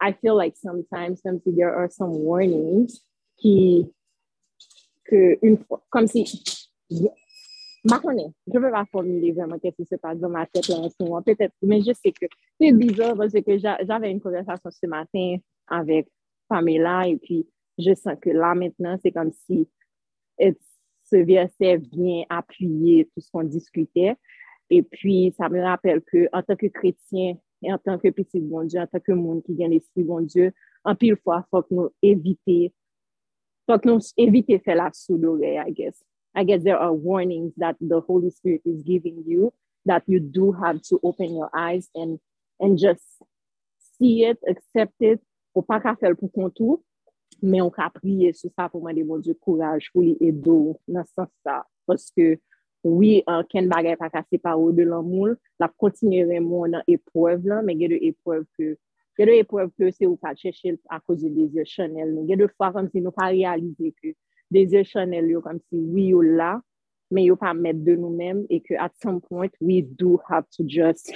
[0.00, 3.00] I feel like sometimes, comme si there are some warnings
[3.38, 3.86] qui,
[5.04, 6.24] que une fois, comme si,
[7.88, 10.94] Je ne veux pas formuler vraiment qu'est-ce qui se passe dans ma tête en ce
[11.00, 12.26] moment, peut-être, mais je sais que
[12.60, 15.36] c'est bizarre parce que j'avais une conversation ce matin
[15.68, 16.08] avec
[16.48, 17.46] Pamela et puis
[17.78, 19.68] je sens que là maintenant, c'est comme si
[20.38, 24.16] ce verset vient appuyer tout ce qu'on discutait.
[24.70, 28.40] Et puis, ça me rappelle que en tant que chrétien et en tant que petit
[28.40, 30.52] bon Dieu, en tant que monde qui vient l'esprit bon Dieu,
[30.84, 31.90] en pile fois, il faut que nous
[33.84, 36.02] nous éviter faire la sourde I guess.
[36.36, 39.52] I guess there are warnings that the Holy Spirit is giving you
[39.86, 42.20] that you do have to open your eyes and,
[42.60, 43.02] and just
[43.98, 45.20] see it, accept it,
[45.56, 46.82] ou pas qu'à faire pour contour,
[47.42, 51.04] mais on peut prier sur ça pour demander mon Dieu courage pour les aider dans
[51.04, 51.66] ce sens-là.
[51.86, 52.38] Parce que
[52.84, 56.84] oui, uh, ken bagay pa kase pa ou de lan moul, la kontinere moun nan
[56.88, 58.76] epwev lan, men gen de epwev ke,
[59.18, 62.26] gen de epwev ke se ou pa chèche a kouz de dezir chanel nou.
[62.30, 64.14] Gen de fwa kom si nou pa realize ke
[64.52, 66.56] dese chanel yo kom si we yo la,
[67.10, 70.48] men yo pa met de nou men, e ke at some point, we do have
[70.56, 71.12] to just,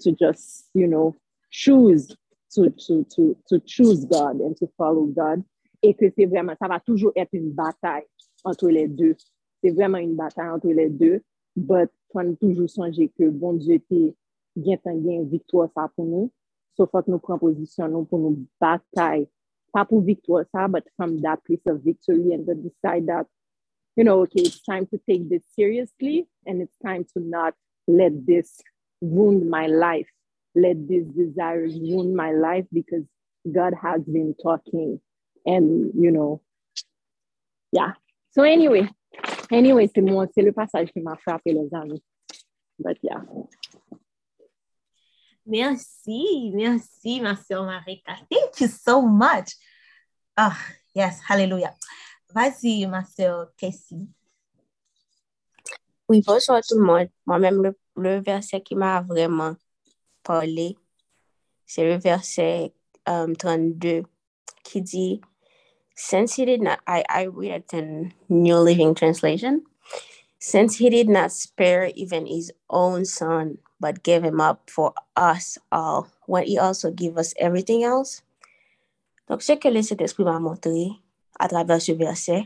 [0.00, 1.14] to just, you know,
[1.50, 2.08] choose,
[2.52, 5.44] to, to, to, to choose God and to follow God,
[5.82, 8.08] e ke se vreman, sa va toujou et une bataille
[8.44, 9.16] entre les deux.
[9.64, 11.22] Se vreman une bataille entre les deux,
[11.56, 14.02] but fon toujou sonje ke bon Dieu te
[14.64, 16.30] gen tan gen victoire sa pou nou,
[16.76, 19.26] so fok nou pren posisyon nou pou nou bataille
[19.74, 23.26] Victoire ça, but from that place of victory and to decide that,
[23.94, 27.54] you know, okay, it's time to take this seriously and it's time to not
[27.86, 28.60] let this
[29.00, 30.08] wound my life.
[30.54, 33.04] Let this desire wound my life because
[33.52, 35.00] God has been talking
[35.44, 36.40] and, you know,
[37.72, 37.92] yeah.
[38.32, 38.88] So anyway,
[39.50, 42.02] Anyway, c'est moi, c'est le passage qui m'a frappé, les amis.
[42.78, 43.22] But yeah.
[45.46, 48.18] Merci, merci, ma Marika.
[48.28, 49.54] Thank you so much.
[50.36, 50.58] Ah,
[50.92, 51.72] yes, hallelujah.
[52.34, 54.08] Vas-y, ma soeur Tessie.
[56.08, 57.08] Oui, bonsoir tout le monde.
[57.26, 59.54] Moi-même, le, le verset qui m'a vraiment
[60.24, 60.76] parlé,
[61.64, 62.72] c'est le verset
[63.06, 64.02] um, 32
[64.64, 65.20] qui dit
[65.94, 69.62] Since he did not, I, I read it in New Living Translation.
[70.40, 75.58] Since he did not spare even his own son, but gave him up for us
[75.70, 78.22] all when he also gave us everything else.
[79.28, 80.90] Donc, ce que le Saint-Esprit m'a montré
[81.38, 82.44] à travers ce verset,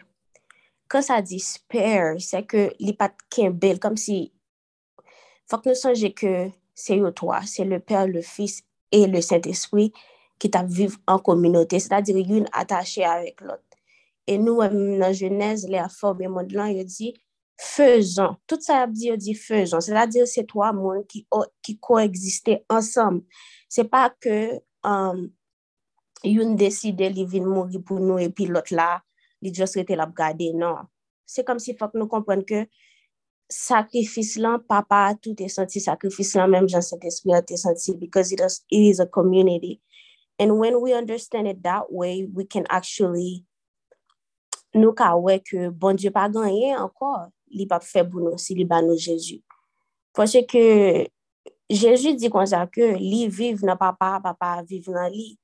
[0.89, 4.33] quand ça dit spare, c'est que l'ipat kembel, comme si,
[5.47, 9.21] faut que nous songions que c'est eux trois, c'est le Père, le Fils et le
[9.21, 9.93] Saint-Esprit
[10.39, 13.63] qui t'a vivre en communauté, c'est-à-dire une attachée avec l'autre.
[14.27, 17.15] Et nous, dans Genèse, les formes et monde-là, il dit,
[17.61, 18.39] fezan.
[18.49, 19.85] Tout sa ap di yo di fezan.
[19.85, 21.27] Se la di yo se to a moun ki,
[21.65, 23.21] ki koexiste ansam.
[23.71, 25.29] Se pa ke um,
[26.25, 28.99] youn deside li vin mouri pou nou epi lot la,
[29.41, 30.89] li diyo se te lap gade nan.
[31.29, 32.67] Se kom si fok nou kompren ke
[33.51, 37.97] sakrifis lan, papa, tout te senti sakrifis lan, menm jan se te spiran te senti
[37.99, 39.81] because it is, it is a community.
[40.39, 43.45] And when we understand it that way, we can actually
[44.75, 47.31] nou ka wè ke bon Diyo pa ganyen ankor.
[47.51, 49.43] Li pa fait pour nous si li ba nous Jésus.
[50.13, 51.07] Parce que
[51.69, 55.39] Jésus dit comme ça que li vive dans papa, papa vive dans li.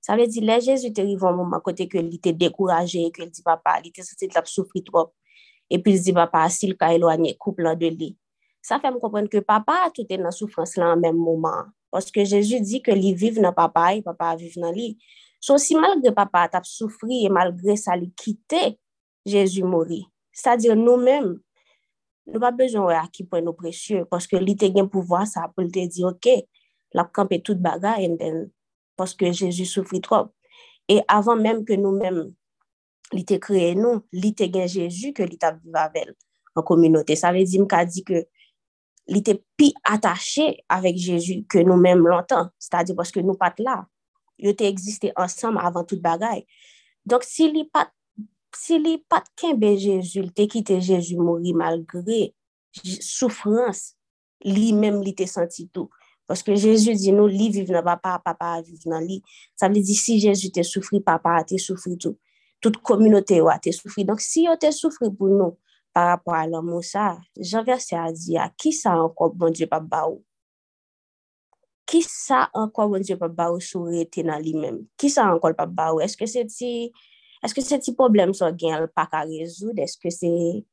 [0.00, 3.30] Ça veut dire, là, Jésus te un moment côté que il était découragé, que il
[3.30, 5.12] dit papa, il était senti de souffrir trop.
[5.70, 8.16] Et puis il dit papa, s'il ka éloigné couple de lui.
[8.60, 11.64] Ça fait me comprendre que papa tout dans souffrance là en même moment.
[11.90, 14.98] Parce que Jésus dit que lui vive dans papa et papa vive dans lui.
[15.40, 18.78] So, si malgré papa a souffri et malgré ça, il quitté,
[19.26, 20.06] Jésus mourit.
[22.30, 25.48] nou pa bezon wè a ki pwen nou presye, paske li te gen pouvoa sa
[25.50, 26.28] pou li te di, ok,
[26.96, 28.44] la kampe tout bagay, and then,
[28.98, 30.32] paske Jezu soufri trop.
[30.90, 32.30] E avan menm ke nou menm
[33.12, 36.12] li te kreye nou, li te gen Jezu ke li ta vivavel
[36.56, 37.16] an kominote.
[37.18, 38.24] Sa ve di mka di ke
[39.12, 43.58] li te pi atache avek Jezu ke nou menm lontan, sa di paske nou pat
[43.62, 43.80] la,
[44.42, 46.44] yo te egziste ansam avan tout bagay.
[47.08, 47.90] Donk si li pat
[48.56, 52.30] si li pat kenbe Jezu, li te kite Jezu mori malgre
[52.82, 53.92] soufrans,
[54.44, 55.90] li menm li te senti tou.
[56.28, 59.20] Paske Jezu di nou, li vive nan papa, papa vive nan li.
[59.58, 62.18] Sa vle di si Jezu te soufri, papa te soufri tou.
[62.62, 64.06] Tout kominote yo a te soufri.
[64.08, 65.56] Donk si yo te soufri pou nou,
[65.92, 69.34] par rapport a l'homme ah, bon ou sa, janverse a di a, ki sa ankon
[69.36, 70.22] bon Diyo pa ba ou?
[71.84, 74.80] Ki sa ankon bon Diyo pa ba ou sou rete nan li men?
[74.96, 76.04] Ki sa ankon pa ba ou?
[76.04, 76.54] Eske se ti...
[76.56, 77.10] Si
[77.54, 80.64] que c'est ti problème so gen el pas ka que c'est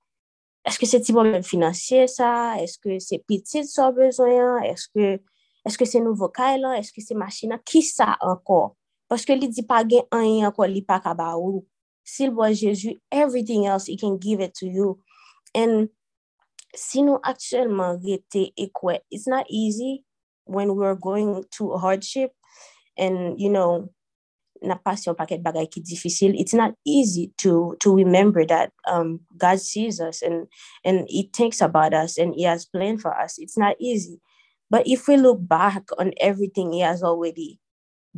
[0.66, 2.56] est-ce que c'est ti problème financier ça?
[2.60, 5.20] Est-ce que c'est petit so que
[5.66, 6.74] est-ce que c'est nouveau kay lan?
[6.74, 7.50] Est-ce que c'est machine?
[7.50, 7.60] lan?
[7.66, 8.76] Qui ça encore?
[9.08, 11.66] Parce que li di pa gen an encore li pa ka ba ou.
[12.04, 15.00] S'il voit Jésus, everything else, he can give it to you.
[15.54, 15.90] And
[16.74, 20.04] si nous actuellement rete et quoi, it's not easy
[20.46, 22.32] when we're going through hardship
[22.98, 23.90] and, you know,
[24.62, 26.34] na passion paquet bagay ki difficile.
[26.36, 30.48] It's not easy to to remember that um, God sees us and
[30.84, 33.40] and He thinks about us and He has planned for us.
[33.40, 34.20] It's not easy,
[34.70, 37.60] but if we look back on everything He has already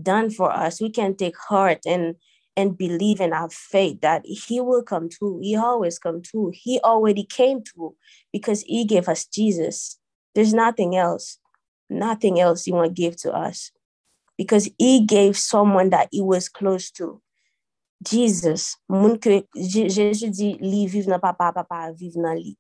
[0.02, 2.16] done for us, we can take heart and
[2.58, 5.40] and believe and have faith that He will come through.
[5.42, 6.52] He always come through.
[6.54, 7.96] He already came through
[8.34, 9.98] because He gave us Jesus.
[10.36, 11.40] There's nothing else,
[11.90, 13.72] nothing else He want to give to us
[14.42, 17.22] because he gave someone that he was close to.
[18.02, 22.56] Jesus, moun ke Jésus dit, li vive nan papa, papa vive nan li.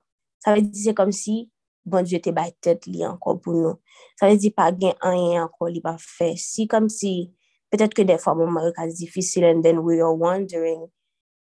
[0.45, 1.49] Ça veut dire, c'est comme si,
[1.83, 3.79] bon Dieu te bay tête li encore pour nous.
[4.19, 6.35] Ça veut dire, pas gen rien encore li pa fait.
[6.37, 7.33] Si comme si,
[7.71, 10.85] que des fois, moment yo ka difficile and then we are wondering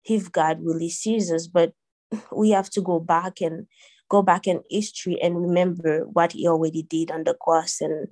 [0.04, 1.72] if God really sees us, but
[2.36, 3.68] we have to go back and
[4.10, 8.08] go back in history and remember what he already did on the cross and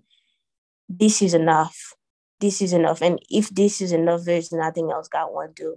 [0.88, 1.94] this is enough
[2.44, 3.00] this is enough.
[3.00, 5.76] And if this is enough, there's nothing else God won't do.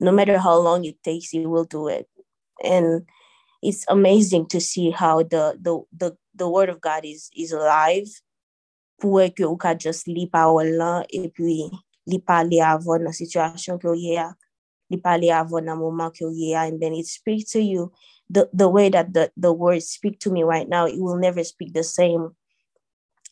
[0.00, 2.08] No matter how long it takes, He will do it.
[2.64, 3.06] And
[3.62, 8.08] it's amazing to see how the the the, the word of God is is alive.
[9.00, 9.46] Pour que
[9.78, 11.70] just li parole lan, et puis
[12.06, 12.18] li
[13.12, 13.88] situation que
[15.76, 16.12] moment
[16.56, 17.92] and then it speaks to you.
[18.30, 21.44] The, the way that the, the words speak to me right now, it will never
[21.44, 22.30] speak the same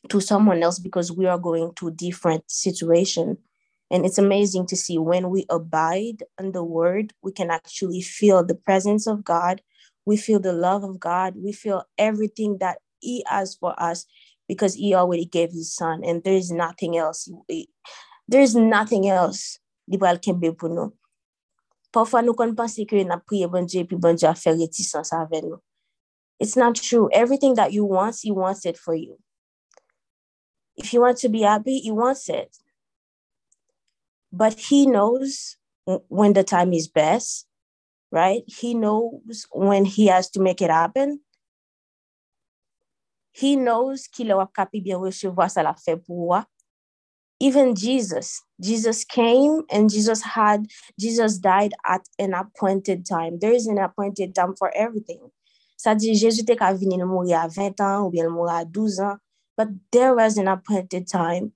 [0.09, 3.38] to someone else because we are going through different situation.
[3.90, 8.44] And it's amazing to see when we abide in the word we can actually feel
[8.44, 9.62] the presence of god.
[10.07, 11.34] We feel the love of god.
[11.36, 14.07] We feel everything that he has for us
[14.48, 17.28] because he already gave his son and there's nothing else.
[18.28, 19.59] There's nothing else
[19.90, 20.92] libral kembe pour nous
[21.92, 25.59] parfois nous que n'a prié bon Dieu puis bon Dieu a fait réticence avec nous.
[26.38, 27.09] It's not true.
[27.12, 29.18] Everything that you want he wants it for you
[30.81, 32.57] if you want to be happy, he wants it.
[34.33, 35.57] But he knows
[36.09, 37.47] when the time is best,
[38.11, 38.43] right?
[38.47, 41.20] He knows when he has to make it happen.
[43.33, 46.45] He knows qu'il aura capi bien recevoir ça la fait pour moi.
[47.39, 50.66] Even Jesus, Jesus came and Jesus had,
[50.99, 53.39] Jesus died at an appointed time.
[53.39, 55.31] There is an appointed time for everything.
[55.78, 59.01] Ça dit, Jésus te ka vini mourir à 20 ans ou bien mourir à 12
[59.01, 59.16] ans.
[59.61, 61.52] But there was an appointed time.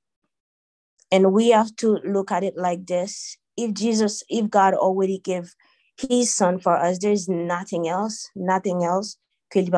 [1.11, 3.39] And we have to look at it like this.
[3.57, 5.55] If jesus if god already gave
[5.97, 9.17] his son for us there's nothing else nothing else
[9.55, 9.71] it's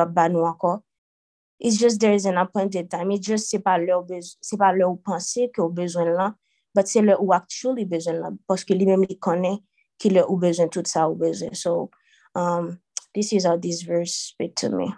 [1.77, 3.11] just there is an appointed time.
[3.11, 4.03] It's just c'est pas leur
[4.41, 6.33] c'est pas leur penser que au besoin là
[6.73, 9.59] but c'est leur ou actually besoin là parce que lui-même il connaît
[9.99, 11.53] qu'il a besoin tout ça ou besoin.
[11.53, 11.91] So
[12.33, 12.79] um
[13.13, 14.91] this is how this verse speak to me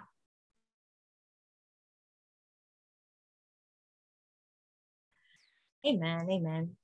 [5.86, 6.28] Amen.
[6.30, 6.76] Amen.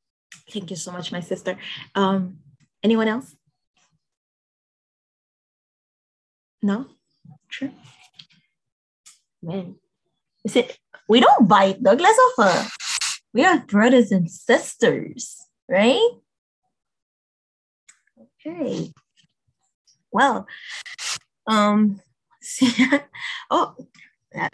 [0.51, 1.59] Thank you so much, my sister.
[1.95, 2.39] Um,
[2.83, 3.35] anyone else?
[6.63, 6.87] No?
[7.49, 7.71] Sure.
[9.43, 9.77] Man.
[10.45, 10.79] Is it
[11.09, 12.69] we don't bite, Douglas offer.
[13.33, 15.37] We are brothers and sisters,
[15.69, 16.11] right?
[18.45, 18.93] Okay.
[20.11, 20.47] Well,
[21.47, 22.01] um,
[23.51, 23.75] oh,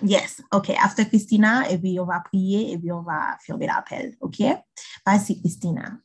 [0.03, 0.71] yes, ok.
[0.71, 4.41] After Christina, et puis on va prier, et puis on va fermer l'appel, ok?
[5.07, 5.99] Vas-y, Christina.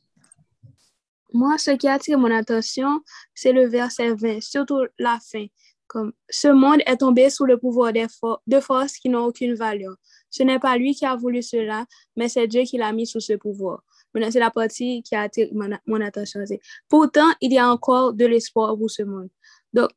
[1.32, 3.00] Moi, ce qui attire mon attention,
[3.34, 5.46] c'est le verset 20, surtout la fin.
[5.86, 8.06] Comme, ce monde est tombé sous le pouvoir des
[8.46, 9.96] de forces qui n'ont aucune valeur.
[10.30, 13.20] Ce n'est pas lui qui a voulu cela, mais c'est Dieu qui l'a mis sous
[13.20, 13.82] ce pouvoir.
[14.12, 16.40] Maintenant, c'est la partie qui attire mon, mon attention.
[16.88, 19.28] Pourtant, il y a encore de l'espoir pour ce monde.
[19.72, 19.90] Donc,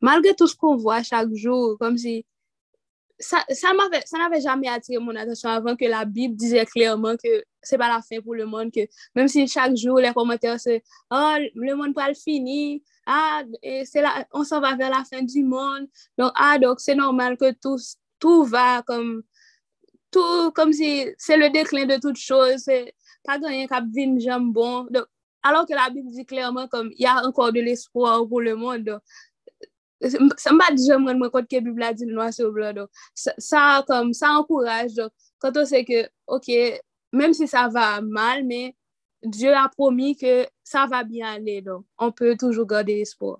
[0.00, 2.26] malgré tout ce qu'on voit chaque jour, comme si
[3.20, 7.78] sa, sa n'avè jamè atire moun atensyon avan ke la Bib dizè klerman ke se
[7.80, 8.86] pa la fin pou le moun ke
[9.18, 10.78] mèm si chak jou le komentèr se
[11.10, 13.42] oh, le moun pral fini ah,
[13.94, 17.52] la, on s'en va ver la fin du moun donc, ah, donc c'est normal que
[17.52, 17.80] tout,
[18.20, 19.22] tout va comme
[20.10, 22.94] tout comme si c'est le déclin de toute chose c'est
[23.24, 25.06] pas ganyen kap vin jambon donc,
[25.42, 28.84] alors que la Bib dit klerman comme y a encore de l'espoir pou le moun
[28.84, 29.02] donc
[30.54, 32.88] Mba di jom ren mwen kote ke bib la di nou asyo blan do.
[33.16, 35.08] Sa kom, sa ankouraj do.
[35.42, 36.78] Kato se ke, ok,
[37.14, 38.72] menm si sa va mal, men,
[39.22, 41.84] Diyo a promi ke sa va bien ale do.
[41.98, 43.38] On peut toujou gade l'espoir.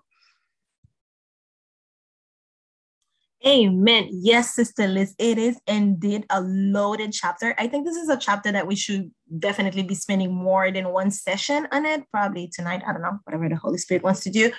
[3.47, 4.09] Amen.
[4.11, 7.55] Yes, Sister Liz, it is indeed a loaded chapter.
[7.57, 11.12] I think this is a chapter that we should definitely be spending more than one
[11.12, 12.82] session on it, probably tonight.
[12.84, 14.51] I don't know, whatever the Holy Spirit wants to do.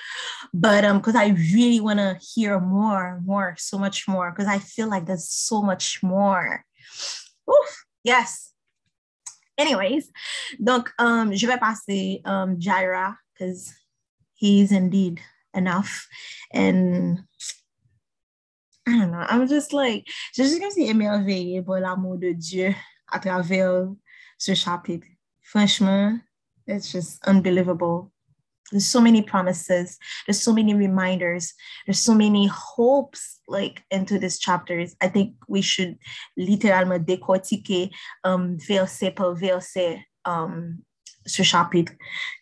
[0.54, 4.60] But um, because I really want to hear more, more, so much more, because I
[4.60, 6.64] feel like there's so much more.
[7.50, 8.54] Oof, yes.
[9.58, 10.10] Anyways,
[10.64, 13.74] donc um, je vais passer um, Jaira because
[14.36, 15.20] he's indeed
[15.54, 16.08] enough.
[16.54, 17.24] And
[18.90, 22.74] I don't know, I'm just like, je suis comme si émerveillée pour l'amour de Dieu
[23.12, 23.88] à travers
[24.38, 25.06] ce chapitre.
[25.44, 26.20] Franchement,
[26.66, 28.12] it's just unbelievable.
[28.72, 29.98] There's so many promises.
[30.26, 31.54] There's so many reminders.
[31.86, 34.96] There's so many hopes like into these chapters.
[35.02, 35.98] I think we should
[36.38, 37.90] littéralement décortiquer
[38.24, 40.84] um, verset par verset um,
[41.28, 41.94] ce chapitre.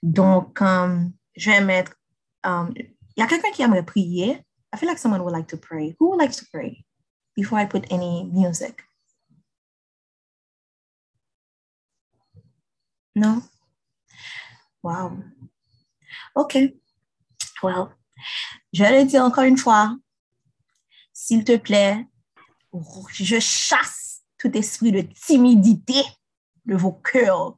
[0.04, 1.94] Donc, um, je vais mettre.
[2.44, 2.74] Um,
[3.18, 4.42] y a quelqu'un qui aimerait prier?
[4.78, 5.96] I feel like someone would like to pray.
[5.98, 6.86] Who would like to pray
[7.36, 8.84] before I put any music?
[13.16, 13.42] No?
[14.84, 15.18] Wow.
[16.36, 16.76] OK.
[17.64, 17.92] Well,
[18.72, 19.98] je le dis encore une fois.
[21.12, 22.06] S'il te plaît,
[23.14, 26.04] je chasse tout esprit de timidité
[26.68, 27.58] de vos cœurs.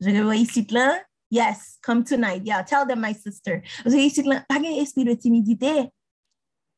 [0.00, 1.00] Je le vois ici là.
[1.32, 2.42] Yes, come tonight.
[2.44, 3.62] Yeah, tell them, my sister.
[3.86, 5.88] Vous avez ici là, pas un esprit de timidité.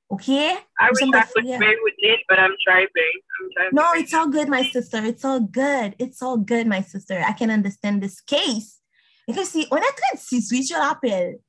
[0.08, 0.28] OK?
[0.28, 2.86] I wish I could pray with it, but I'm trying.
[2.86, 5.04] I'm trying no, it's all good, my sister.
[5.04, 5.96] It's all good.
[5.98, 7.20] It's all good, my sister.
[7.26, 8.80] I can understand this case.
[9.26, 11.40] Et que si on est 36, oui, je l'appelle.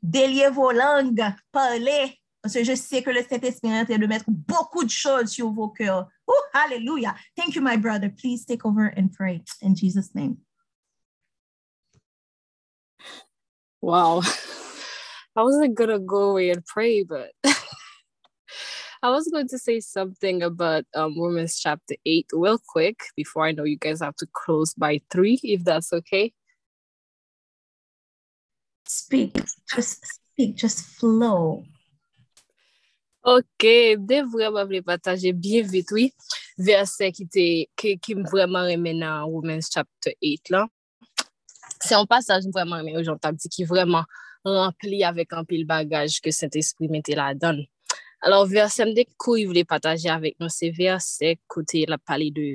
[0.00, 2.20] Délier vos langues, parlez.
[2.40, 5.30] Parce que je sais que le Saint-Esprit est en train de mettre beaucoup de choses
[5.30, 6.06] sur vos cœurs.
[6.28, 7.16] Oh, hallelujah.
[7.36, 8.08] Thank you, my brother.
[8.08, 10.43] Please take over and pray in Jesus' name.
[13.84, 14.22] Wow.
[15.36, 17.32] I wasn't going to go away and pray, but
[19.02, 23.52] I was going to say something about um, Romans chapter 8 real quick before I
[23.52, 26.32] know you guys have to close by 3, if that's okay.
[28.88, 29.36] Speak,
[29.74, 31.64] just speak, just flow.
[33.22, 36.08] Ok, de vreman vle pataje bien vite, oui.
[36.56, 40.64] Verset ki te, ki, ki m vreman remen nan Romans chapter 8 la.
[41.84, 44.06] Se an passage m vreman remen ou jantab di ki vreman
[44.48, 47.34] rempli avek an pil bagaj ke Saint-Esprit mette la.
[48.24, 52.30] Alors, verset m dek kou y vle pataje avek nou, se verset kote la pali
[52.32, 52.54] de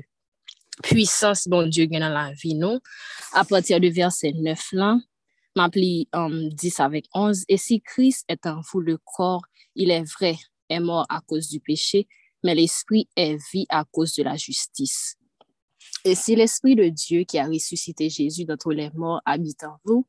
[0.82, 2.82] puissance bon Dieu gen nan la vi nou.
[3.38, 5.04] A patir de verset 9 lan,
[5.56, 7.46] m'appli um, 10 avec 11.
[7.50, 10.38] Et si Christ est en vous le corps, il est vrai,
[10.70, 12.08] est mort à cause du péché,
[12.44, 15.19] mais l'esprit est vie à cause de la justice.
[16.06, 20.06] Et si l'Esprit de Dieu qui a ressuscité Jésus d'entre les morts habite en vous,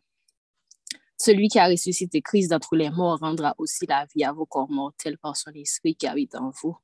[1.23, 4.71] celui qui a ressuscité Christ d'entre les morts rendra aussi la vie à vos corps
[4.71, 6.77] mortels par son Esprit qui habite en vous.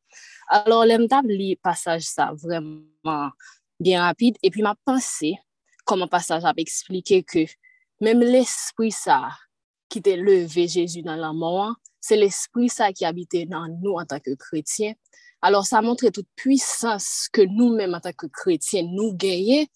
[0.49, 3.31] Alors, l'emtable li passage sa vraiment
[3.81, 4.37] bien rapide.
[4.43, 5.37] Et puis, ma pensée,
[5.87, 7.47] comme un passage a expliqué que
[8.03, 9.31] même l'Esprit sa
[9.89, 14.05] qui te levé Jésus dans la mort, c'est l'Esprit sa qui habite dans nous en
[14.05, 14.93] tant que chrétiens.
[15.43, 19.67] Alors sa montre tout puissance ke nou men mata ke kretien nou genye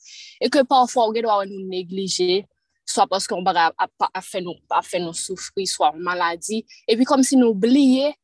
[0.40, 2.44] e ke parfwa ou gen do a nou neglije
[2.88, 7.38] swa paske ou baga a fe nou soufri, swa ou maladi e pi kom si
[7.38, 8.14] nou bliye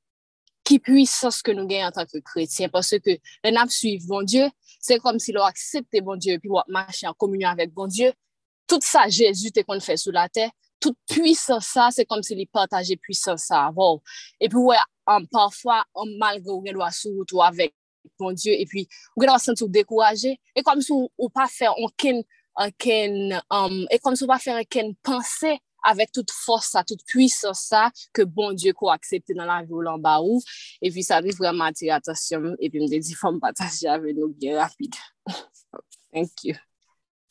[0.66, 4.48] ki puissance ke nou genye an tanke kretien paske ke le nap suiv bon Diyo
[4.80, 8.14] se kom si lou aksepte bon Diyo pi wap mache an komunyon avek bon Diyo
[8.66, 10.48] tout sa Jezu te kon fè sou la tè
[10.82, 14.00] tout pwisan sa, se kom se li pataje pwisan sa avon.
[14.40, 14.78] E pi wè,
[15.12, 17.74] an pafwa, an malge ou gen lwa sou ou tou avèk,
[18.20, 21.70] bon Diyo, e pi ou gen lwa sentou dekouraje, e kom sou ou pa fè
[21.72, 22.22] anken,
[22.66, 23.16] anken,
[23.52, 25.56] um, e kom sou pa fè anken panse
[25.86, 30.02] avèk tout fòs sa, tout pwisan sa, ke bon Diyo ko aksepte nan la violan
[30.02, 30.40] ba ou,
[30.82, 34.34] e pi sa li vreman atire atasyon, e pi mde di fòm pataje avè nou
[34.40, 34.98] gen rapide.
[36.12, 36.54] Thank you.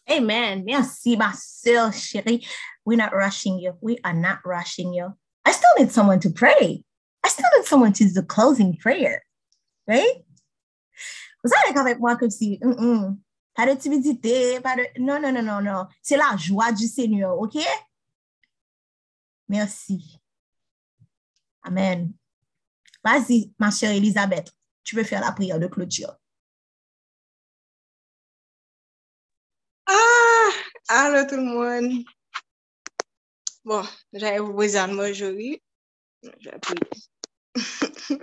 [0.08, 0.64] Amen.
[0.64, 2.46] Merci, ma soeur chérie.
[2.86, 3.74] We're not rushing you.
[3.82, 5.14] We are not rushing you.
[5.44, 6.84] I still need someone to pray.
[7.24, 9.24] I still need someone to do the closing prayer.
[9.88, 10.24] Right?
[11.44, 13.18] Vous savez qu'avec moi, comme si, mm -mm,
[13.56, 14.84] Pas de timidité, pas de...
[16.02, 17.58] C'est la joie du Seigneur, OK?
[19.48, 20.20] Merci.
[21.64, 22.14] Amen.
[23.02, 24.52] Vas-y, ma chère Elisabeth,
[24.84, 26.18] tu peux faire la prière de clôture.
[29.88, 30.50] Ah,
[30.90, 32.04] allô tout le monde.
[33.66, 33.82] Bon,
[34.14, 35.60] j'allais vous présenter aujourd'hui.
[36.22, 38.20] Je vais prier.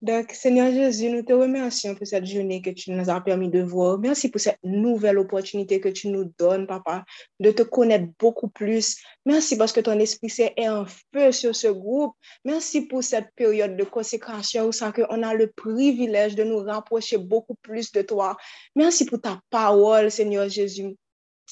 [0.00, 3.60] Donc, Seigneur Jésus, nous te remercions pour cette journée que tu nous as permis de
[3.60, 3.98] voir.
[3.98, 7.04] Merci pour cette nouvelle opportunité que tu nous donnes, Papa,
[7.40, 8.98] de te connaître beaucoup plus.
[9.26, 12.14] Merci parce que ton Esprit Saint est en feu sur ce groupe.
[12.44, 17.18] Merci pour cette période de consécration où ça qu'on a le privilège de nous rapprocher
[17.18, 18.36] beaucoup plus de toi.
[18.76, 20.94] Merci pour ta parole, Seigneur Jésus.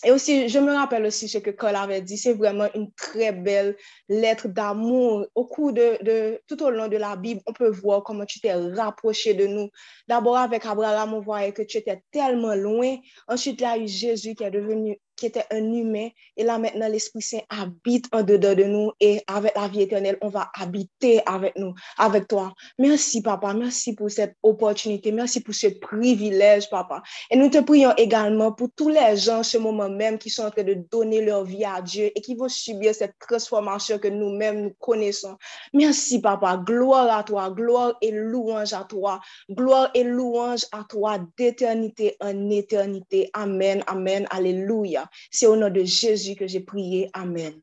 [0.05, 3.33] Et aussi, je me rappelle aussi ce que Cole avait dit, c'est vraiment une très
[3.33, 3.77] belle
[4.09, 5.27] lettre d'amour.
[5.35, 8.53] Au cours de, tout au long de la Bible, on peut voir comment tu t'es
[8.53, 9.71] rapproché de nous.
[10.07, 12.97] D'abord, avec Abraham, on voyait que tu étais tellement loin.
[13.27, 16.09] Ensuite, il y a eu Jésus qui est devenu qui était un humain.
[16.37, 20.19] Et là, maintenant, l'Esprit Saint habite en dedans de nous et avec la vie éternelle,
[20.21, 22.53] on va habiter avec nous, avec toi.
[22.79, 23.55] Merci, Papa.
[23.55, 25.13] Merci pour cette opportunité.
[25.13, 27.03] Merci pour ce privilège, Papa.
[27.31, 30.51] Et nous te prions également pour tous les gens, ce moment même, qui sont en
[30.51, 34.63] train de donner leur vie à Dieu et qui vont subir cette transformation que nous-mêmes
[34.63, 35.37] nous connaissons.
[35.73, 36.63] Merci, Papa.
[36.65, 37.51] Gloire à toi.
[37.51, 39.21] Gloire et louange à toi.
[39.51, 43.31] Gloire et louange à toi d'éternité en éternité.
[43.33, 43.83] Amen.
[43.87, 44.27] Amen.
[44.31, 45.06] Alléluia.
[45.31, 47.11] C'est au nom de Jésus que j'ai prié.
[47.13, 47.61] Amen.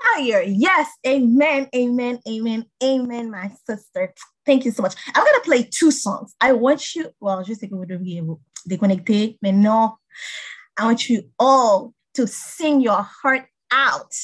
[0.00, 0.42] Fire.
[0.42, 0.88] Yes.
[1.06, 1.68] Amen.
[1.74, 2.18] Amen.
[2.26, 2.64] Amen.
[2.82, 4.12] Amen, my sister.
[4.46, 4.94] Thank you so much.
[5.14, 6.34] I'm going to play two songs.
[6.40, 9.92] I want you, well, je sais que vous devriez vous déconnecter, mais non.
[10.78, 14.14] I want you all to sing your heart out.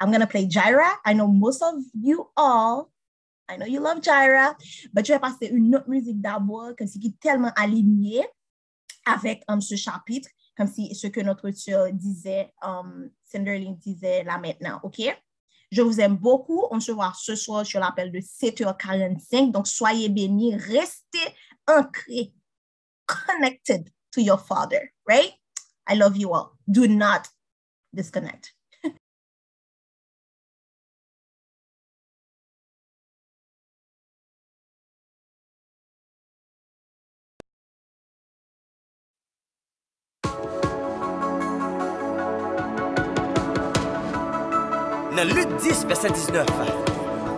[0.00, 0.96] I'm going to play Jaira.
[1.04, 2.90] I know most of you all,
[3.48, 4.54] I know you love Jaira,
[4.92, 8.26] but je vais passer une autre musique d'abord, comme c'est est tellement aligné
[9.04, 13.10] avec um, ce chapitre, comme si ce que notre sœur disait, um,
[13.78, 15.00] disait là maintenant, OK?
[15.70, 16.66] Je vous aime beaucoup.
[16.70, 19.50] On se voit ce soir sur l'appel de 7h45.
[19.50, 20.54] Donc, soyez bénis.
[20.54, 21.34] Restez
[21.66, 22.32] ancrés,
[23.06, 25.32] connected to your Father, right?
[25.88, 26.52] I love you all.
[26.68, 27.22] Do not
[27.92, 28.54] disconnect.
[45.84, 46.46] 10, verset 19,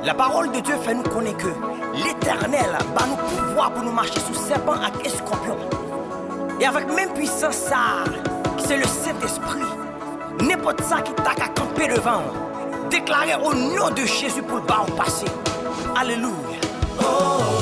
[0.05, 1.49] la parole de Dieu fait nous connaître que
[1.95, 4.75] l'éternel va nous pouvoir pour nous marcher sous serpent
[5.05, 5.57] et scorpion.
[6.61, 8.05] Et avec même puissance ça,
[8.59, 9.63] c'est le Saint-Esprit,
[10.41, 12.23] n'importe ça qui t'a qu'à camper devant,
[12.91, 15.27] déclarer au nom de Jésus pour le bas au passé.
[15.97, 16.33] Alléluia.
[16.99, 17.56] C'est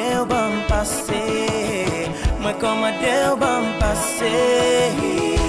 [0.00, 2.08] Déu vam passer
[2.40, 5.39] Mwen koman deu vam passer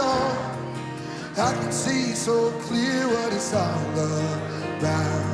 [0.00, 0.32] all.
[1.36, 3.92] I can see so clear what it's all
[4.78, 5.26] about.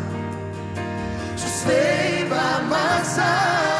[1.37, 3.76] So stay by my side.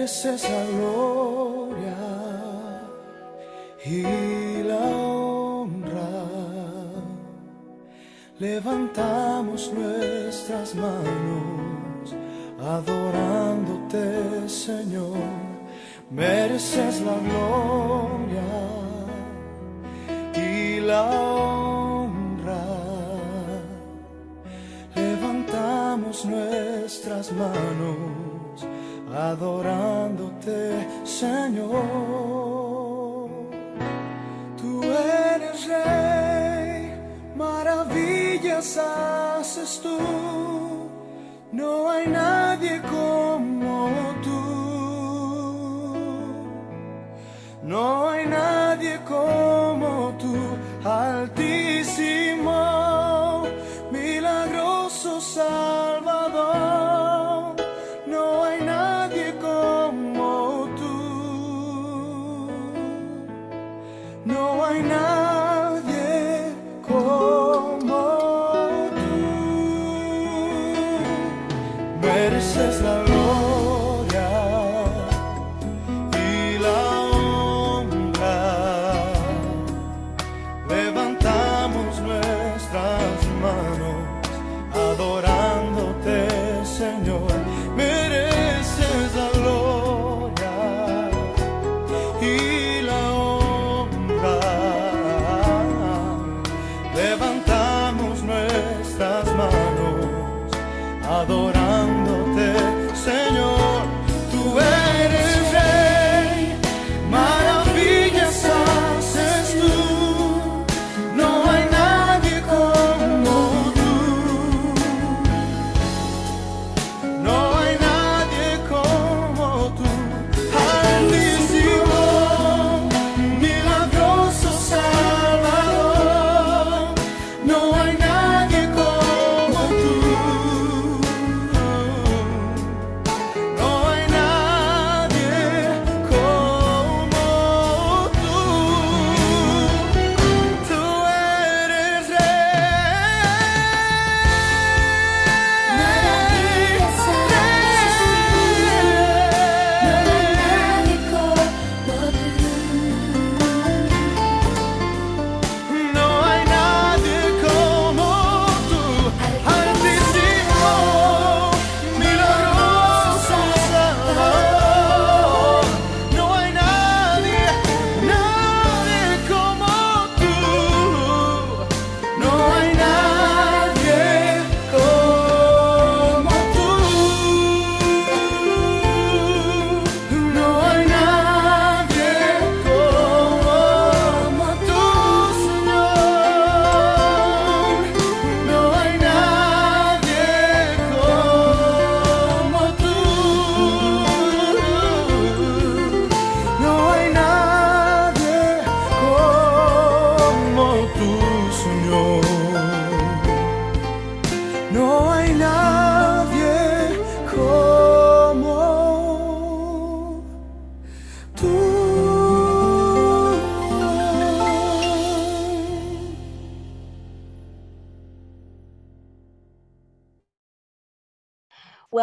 [0.00, 1.96] eres la gloria
[3.84, 6.24] y la honra.
[8.38, 12.14] Levantamos nuestras manos
[12.62, 15.18] adorándote, Señor.
[16.10, 18.50] Mereces la gloria
[20.34, 22.64] y la honra.
[24.94, 28.29] Levantamos nuestras manos
[29.14, 31.70] adorándote, Señor.
[34.56, 36.94] Tú eres rey,
[37.36, 39.98] maravillas haces tú,
[41.52, 43.90] no hay nadie como
[44.22, 44.40] tú,
[47.62, 48.69] no hay nadie.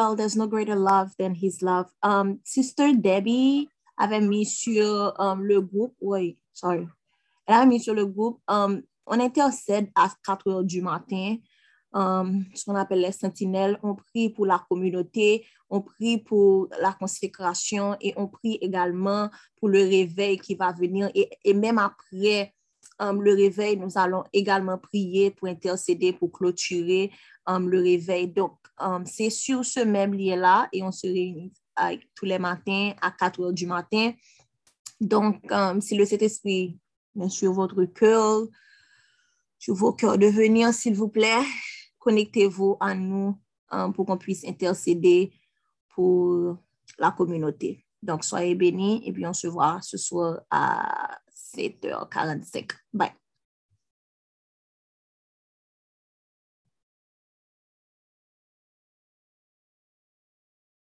[0.07, 1.87] well, there's no greater love than his love.
[2.01, 3.67] Um, Sister Debbie
[3.99, 6.87] avait mis sur le groupe, oui, sorry.
[7.45, 11.37] Elle avait mis sur le groupe, um, on intercède à 4 heures du matin,
[11.93, 13.77] um, ce qu'on appelle les sentinelles.
[13.83, 19.69] On prie pour la communauté, on prie pour la consécration et on prie également pour
[19.69, 21.09] le réveil qui va venir.
[21.15, 22.53] Et, et même après
[22.99, 27.11] um, le réveil, nous allons également prier pour intercéder, pour clôturer
[27.47, 28.27] um, le réveil.
[28.27, 31.51] Donc, um, c'est sur ce même lien-là et on se réunit
[32.15, 34.11] tous les matins à 4 heures du matin.
[34.99, 36.77] Donc, um, si le Saint-Esprit
[37.15, 38.41] met sur votre cœur,
[39.59, 41.43] sur vos cœurs de venir, s'il vous plaît,
[41.99, 43.37] connectez-vous à nous
[43.95, 45.33] pour qu'on puisse intercéder
[45.89, 46.57] pour
[46.97, 47.85] la communauté.
[48.01, 51.19] Donc, soyez bénis et puis on se voit ce soir à
[51.55, 52.71] 7h45.
[52.93, 53.26] Bye.